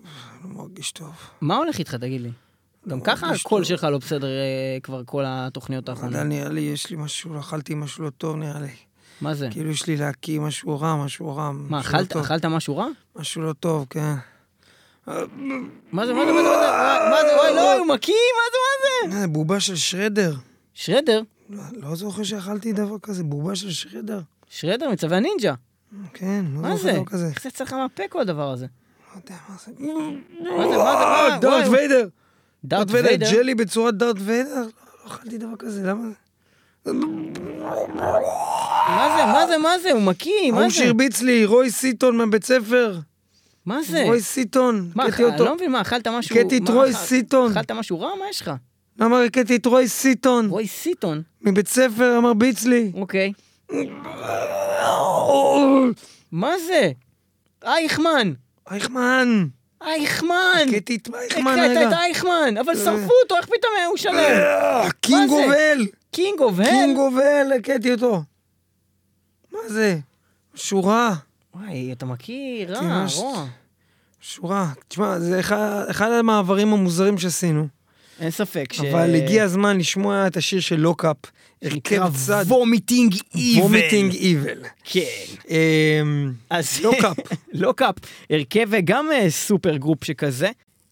לא 0.44 0.50
מרגיש 0.62 0.92
טוב. 0.92 1.08
מה 1.40 1.56
הולך 1.56 1.78
איתך 1.78 1.94
תגיד 1.94 2.20
לי? 2.20 2.30
גם 2.88 3.00
ככה 3.00 3.26
הקול. 3.30 3.64
שלך 3.64 3.84
לא 3.84 3.98
בסדר 3.98 4.26
אה, 4.26 4.78
כבר 4.82 5.02
כל 5.06 5.24
התוכניות 5.26 5.88
האחרונות. 5.88 6.16
נראה 6.16 6.48
לי, 6.48 6.60
יש 6.60 6.90
לי 6.90 6.96
משהו, 6.96 7.40
אכלתי 7.40 7.74
משהו 7.74 8.04
לא 8.04 8.10
טוב 8.10 8.36
נראה 8.36 8.60
לי. 8.60 8.68
מה 9.20 9.34
זה? 9.34 9.48
כאילו 9.50 9.70
יש 9.70 9.86
לי 9.86 9.96
להקיא 9.96 10.40
משהו 10.40 10.80
רע, 10.80 10.96
משהו 11.04 11.36
רע. 11.36 11.50
מה, 11.52 11.80
לא 12.14 12.20
אכלת 12.20 12.44
משהו 12.44 12.76
רע? 12.76 12.86
משהו 13.16 13.42
לא 13.42 13.52
טוב, 13.52 13.86
כן. 13.90 14.14
מה 15.06 15.14
זה, 15.16 15.24
מה 15.92 16.06
זה, 16.06 16.06
מה 16.12 16.26
זה, 16.26 16.32
מה 16.32 16.32
זה, 16.32 16.42
מה 17.10 17.16
זה, 17.22 17.36
וואי, 17.36 17.54
לא, 17.54 17.78
הוא 17.78 17.86
מקיא, 17.86 18.14
מה 18.14 18.42
זה, 18.52 18.58
מה 19.06 19.12
זה? 19.12 19.20
אה, 19.20 19.26
בובה 19.26 19.60
של 19.60 19.76
שרדר. 19.76 20.34
שרדר? 20.74 21.22
לא, 21.50 21.62
לא 21.72 21.94
זוכר 21.94 22.22
שאכלתי 22.22 22.72
דבר 22.72 22.98
כזה, 22.98 23.24
בובה 23.24 23.56
של 23.56 23.70
שרדר. 23.70 24.20
שרדר 24.50 24.90
מצווי 24.90 25.16
הנינג'ה. 25.16 25.54
כן, 26.14 26.44
לא 26.54 26.60
מה 26.60 26.76
זוכר 26.76 26.82
זה? 26.82 26.92
דבר 26.92 27.04
כזה. 27.04 27.28
איך 27.28 27.42
זה 27.42 27.48
יצא 27.48 27.64
לך 27.64 27.72
מהפה 27.72 28.02
כל 28.10 28.20
הדבר 28.20 28.50
הזה? 28.50 28.66
לא 28.66 29.20
יודע 29.20 29.34
מה 29.48 29.56
זה. 29.66 29.72
מה 29.78 30.68
זה, 30.68 30.76
מה 30.76 30.98
זה, 30.98 31.30
מה? 31.30 31.38
דארט 31.40 31.66
ויידר. 31.70 32.08
דארט 32.64 32.90
ויידר? 32.90 33.30
ג'לי 33.32 33.54
בצורת 33.54 33.96
דארט 33.96 34.16
ויידר? 34.20 34.54
לא 34.54 34.62
לא 34.62 35.06
אכלתי 35.06 35.38
דבר 35.38 35.56
כזה, 35.58 35.82
למה 35.82 36.02
זה? 36.02 36.92
מה 38.88 39.16
זה, 39.16 39.26
מה 39.32 39.46
זה, 39.46 39.58
מה 39.58 39.78
זה? 39.78 39.92
הוא 39.92 40.02
מקיא, 40.02 40.52
מה 40.52 40.58
ההוא 40.58 40.70
זה? 40.70 40.76
שהרביץ 40.76 41.22
לי, 41.22 41.44
רוי 41.44 41.70
סיטון 41.70 42.16
מהבית 42.16 42.44
ספר. 42.44 42.98
מה 43.66 43.82
זה? 43.82 44.02
רוי 44.06 44.20
סיטון, 44.20 44.90
מה, 44.94 45.04
אני. 45.04 45.38
לא 45.38 45.54
מבין, 45.54 45.72
מה, 45.72 45.80
אכלת 45.80 46.06
משהו... 46.06 46.36
הכיתי 46.36 46.58
את 46.58 46.62
מה, 46.62 46.74
רוי 46.74 46.92
סיטון. 46.92 47.50
אכלת 47.52 47.70
משהו 47.70 48.00
רע? 48.00 48.10
מה 48.18 48.24
יש 48.30 48.40
לך? 48.40 48.50
למה 48.98 49.22
הכיתי 49.22 49.56
את 49.56 49.66
רוי 49.66 49.88
סיטון? 49.88 50.48
רוי 50.48 50.66
סיטון? 50.68 51.22
מבית 51.42 51.68
ספר 51.68 52.12
המרביץ 52.16 52.64
לי. 52.64 52.92
אוקיי. 52.94 53.32
מה 56.32 56.52
זה? 56.66 56.90
אייכמן! 57.64 58.32
אייכמן. 58.70 59.46
אייכמן! 59.82 60.64
הכיתי 60.68 60.96
את 60.96 61.08
אייכמן 61.14 61.58
הקראת 61.58 61.88
את. 61.88 61.92
אייכמן, 61.92 62.54
אבל 62.60 62.76
שרפו 62.76 63.12
אותו, 63.22 63.36
איך 63.36 63.46
פתאום 63.46 63.72
הוא 63.88 63.96
שלם? 63.96 64.14
אה, 64.14 64.90
קינג 65.00 65.30
הל. 65.32 65.86
קינג 66.10 66.40
אוף 66.40 66.58
הל? 66.58 66.64
קינג 66.66 66.98
אוף 66.98 67.14
הל, 67.14 67.52
הכיתי 67.52 67.92
אותו. 67.92 68.22
מה 69.52 69.58
זה? 69.68 69.98
שורה. 70.54 71.14
וואי, 71.54 71.92
אתה 71.92 72.06
מכיר, 72.06 72.74
רע, 72.74 72.80
ממש- 72.82 73.16
רוע. 73.16 73.46
שורה. 74.20 74.68
תשמע, 74.88 75.18
זה 75.18 75.40
אחד 75.90 76.10
המעברים 76.12 76.72
המוזרים 76.72 77.18
שעשינו. 77.18 77.68
אין 78.20 78.30
ספק 78.30 78.72
ש... 78.72 78.80
אבל 78.80 79.14
הגיע 79.14 79.44
הזמן 79.44 79.78
לשמוע 79.78 80.26
את 80.26 80.36
השיר 80.36 80.60
של 80.60 80.80
לוקאפ. 80.80 81.16
הרכב 81.62 82.12
צד. 82.26 82.44
vomiting 82.48 83.14
evil. 83.34 83.60
vomiting 83.60 84.14
evil. 84.14 84.66
כן. 84.84 85.00
אמ, 85.48 86.32
אז 86.50 86.80
לוקאפ. 86.82 87.16
לוקאפ, 87.52 87.94
הרכב 88.30 88.68
גם 88.84 89.12
אה, 89.12 89.30
supergroup 89.30 90.04
שכזה, 90.04 90.50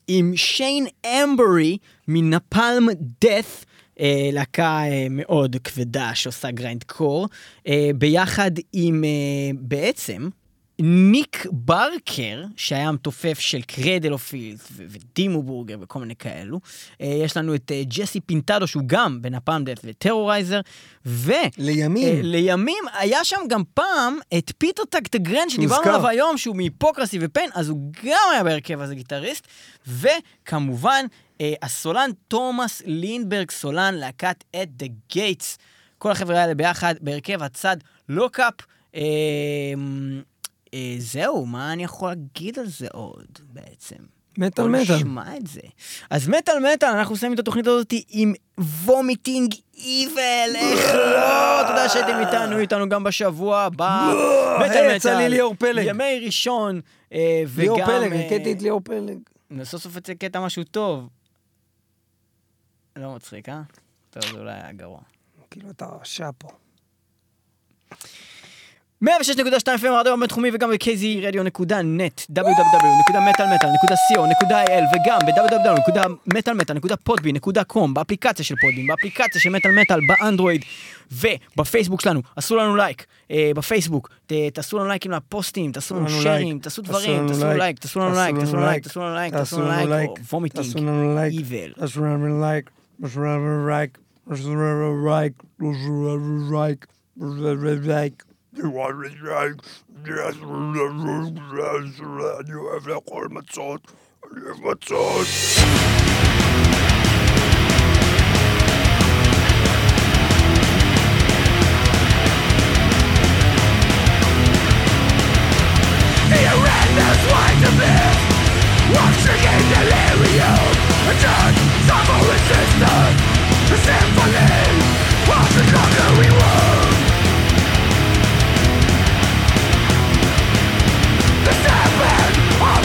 עם 0.08 0.32
שיין 0.36 0.86
אמברי 1.06 1.78
מנפאלם 2.08 2.86
דת'. 3.20 3.64
אה, 4.00 4.30
להקה 4.32 4.82
אה, 4.84 5.06
מאוד 5.10 5.56
כבדה 5.64 6.14
שעושה 6.14 6.50
grindcore, 6.50 7.28
אה, 7.66 7.90
ביחד 7.94 8.50
עם 8.72 9.04
אה, 9.04 9.10
בעצם 9.54 10.28
ניק 10.82 11.46
ברקר, 11.52 12.44
שהיה 12.56 12.88
המתופף 12.88 13.38
של 13.38 13.62
קריידל 13.62 14.12
אוף 14.12 14.29
פילת' 14.30 14.58
ודימו 14.70 15.42
בורגיר 15.42 15.76
וכל 15.80 15.98
מיני 15.98 16.16
כאלו. 16.16 16.60
אה, 17.00 17.06
יש 17.06 17.36
לנו 17.36 17.54
את 17.54 17.72
אה, 17.72 17.82
ג'סי 17.84 18.20
פינטדו, 18.20 18.66
שהוא 18.66 18.82
גם 18.86 19.22
בנפאלם 19.22 19.64
דת' 19.64 19.80
וטרורייזר, 19.84 20.60
ו... 21.06 21.32
לימים. 21.58 22.16
אה, 22.16 22.20
לימים 22.22 22.84
היה 22.98 23.24
שם 23.24 23.40
גם 23.48 23.62
פעם 23.74 24.18
את 24.38 24.52
פיטר 24.58 24.82
טקטגרן 24.84 25.50
שדיברנו. 25.50 25.82
עליו 25.82 26.06
היום 26.06 26.38
שהוא 26.38 26.56
מהיפוקרסי 26.56 27.18
ופיין 27.20 27.50
אז 27.54 27.68
הוא 27.68 27.92
גם 28.04 28.28
היה 28.32 28.44
בהרכב 28.44 28.80
הזה 28.80 28.94
גיטריסט 28.94 29.48
וכמובן 29.86 31.06
הסולן 31.62 32.10
תומאס 32.28 32.82
לינברג 32.86 33.50
סולן 33.50 33.94
להקת 33.94 34.44
At 34.62 34.68
the 34.76 34.86
Gates 35.10 35.58
כל 35.98 36.10
החבר'ה 36.10 36.40
האלה 36.40 36.54
ביחד 36.54 36.94
בהרכב 37.00 37.42
הצד 37.42 37.76
Lock 38.08 38.39
Up 38.39 38.54
זהו 40.98 41.46
מה 41.46 41.72
אני 41.72 41.84
יכול 41.84 42.08
להגיד 42.08 42.58
על 42.58 42.66
זה 42.66 42.86
עוד 42.92 43.38
בעצם. 43.52 43.96
מטאל 44.38 44.68
מטאל. 44.68 44.96
נשמע 44.96 45.36
את 45.36 45.46
זה. 45.46 45.60
אז 46.10 46.28
מטאל 46.28 46.54
מטאל, 46.74 46.88
אנחנו 46.88 47.14
נסיים 47.14 47.32
את 47.32 47.38
התוכנית 47.38 47.66
הזאת 47.66 47.92
עם 48.08 48.34
vomiting 48.86 49.54
evil, 49.76 50.56
איך 50.56 50.94
לא? 50.94 51.62
תודה 51.68 51.88
שהייתם 51.88 52.18
איתנו, 52.26 52.58
איתנו 52.58 52.88
גם 52.88 53.04
בשבוע 53.04 53.60
הבא. 53.60 54.12
מטאל 54.60 54.84
היי, 54.84 54.96
יצא 54.96 55.10
לי 55.10 55.16
מטאל, 55.16 55.28
ליאור 55.28 55.54
פלג. 55.54 55.86
ימי 55.86 56.20
ראשון, 56.24 56.80
אה, 57.12 57.42
וגם... 57.46 57.62
ליאור 57.62 57.86
פלג, 57.86 58.12
אה, 58.12 58.26
הכיתי 58.26 58.52
את 58.52 58.62
ליאור 58.62 58.80
פלג. 58.84 59.18
סוף 59.62 59.82
סוף 59.82 59.96
יצא 59.96 60.14
קטע 60.14 60.40
משהו 60.40 60.64
טוב. 60.64 61.08
לא 62.96 63.14
מצחיק, 63.14 63.48
אה? 63.48 63.62
טוב, 64.10 64.22
זה 64.32 64.38
אולי 64.38 64.52
היה 64.52 64.72
גרוע. 64.72 65.00
כאילו 65.50 65.70
אתה 65.70 65.86
רשע 66.00 66.30
פה. 66.38 66.48
106.2 69.04 69.08
FM 69.82 69.96
הרדיו 69.96 70.12
הבינתחומי 70.14 70.50
וגם 70.52 70.70
ב-kzradio.net 70.70 72.26
www.מטאלמטאל.co.il 72.38 74.84
וגם 74.94 75.18
ב-www.מטאלמטאל.podby.com 75.26 77.88
באפליקציה 77.92 78.44
של 78.44 78.54
פודבין, 78.60 78.86
באפליקציה 78.86 79.40
של 79.40 79.50
מטאל 79.50 79.70
מטאל 79.80 80.00
באנדרואיד 80.08 80.62
ובפייסבוק 81.12 82.00
שלנו, 82.00 82.22
עשו 82.36 82.56
לנו 82.56 82.76
לייק 82.76 83.06
אה, 83.30 83.50
בפייסבוק, 83.56 84.10
ת- 84.26 84.32
תעשו 84.54 84.78
לנו 84.78 84.88
לייקים 84.88 85.12
לפוסטים, 85.12 85.72
תעשו 85.72 85.94
לנו 85.94 86.04
לנו 86.06 86.22
שיירים, 86.22 86.48
לייק, 86.48 86.62
תעשו 86.62 86.82
תעשו 86.82 86.92
דברים, 86.92 87.16
לנו 87.18 87.28
תעשו 87.28 87.40
לנו 87.44 87.50
לייק, 87.50 87.60
לייק, 87.62 87.78
תעשו 87.78 88.00
לנו 88.00 88.14
לייק, 88.14 88.36
תעשו 88.38 88.56
לנו 88.56 88.66
לייק, 88.66 88.82
תעשו 88.84 89.00
לנו 89.00 89.14
לייק, 89.14 89.34
תעשו 89.34 89.60
לנו 89.60 89.86
לייק, 89.88 90.10
או 90.10 90.16
vomiting, 90.40 90.48
תעשו 90.54 90.78
לנו 90.78 91.14
לייק. 91.14 91.34
תעשו 91.78 92.04
לנו 92.04 92.40
לייק. 92.40 92.70
תעשו 93.00 93.20
לנו 93.20 93.68
לייק. 93.68 93.98
תעשו 94.28 94.54
לנו 94.54 94.88
לייק. 97.86 98.24
תעשו 98.58 98.66
לנו 98.66 99.24
לייק. 99.24 99.54
תעשו 100.04 100.44
לנו 100.44 100.74
לייק. 100.74 100.88
You 100.88 101.14
want 101.14 101.34
me 101.34 101.40
like, 101.40 101.58
yes, 101.58 102.04
אני 102.40 102.54
אוהב 102.54 102.86
לאכול 102.86 103.28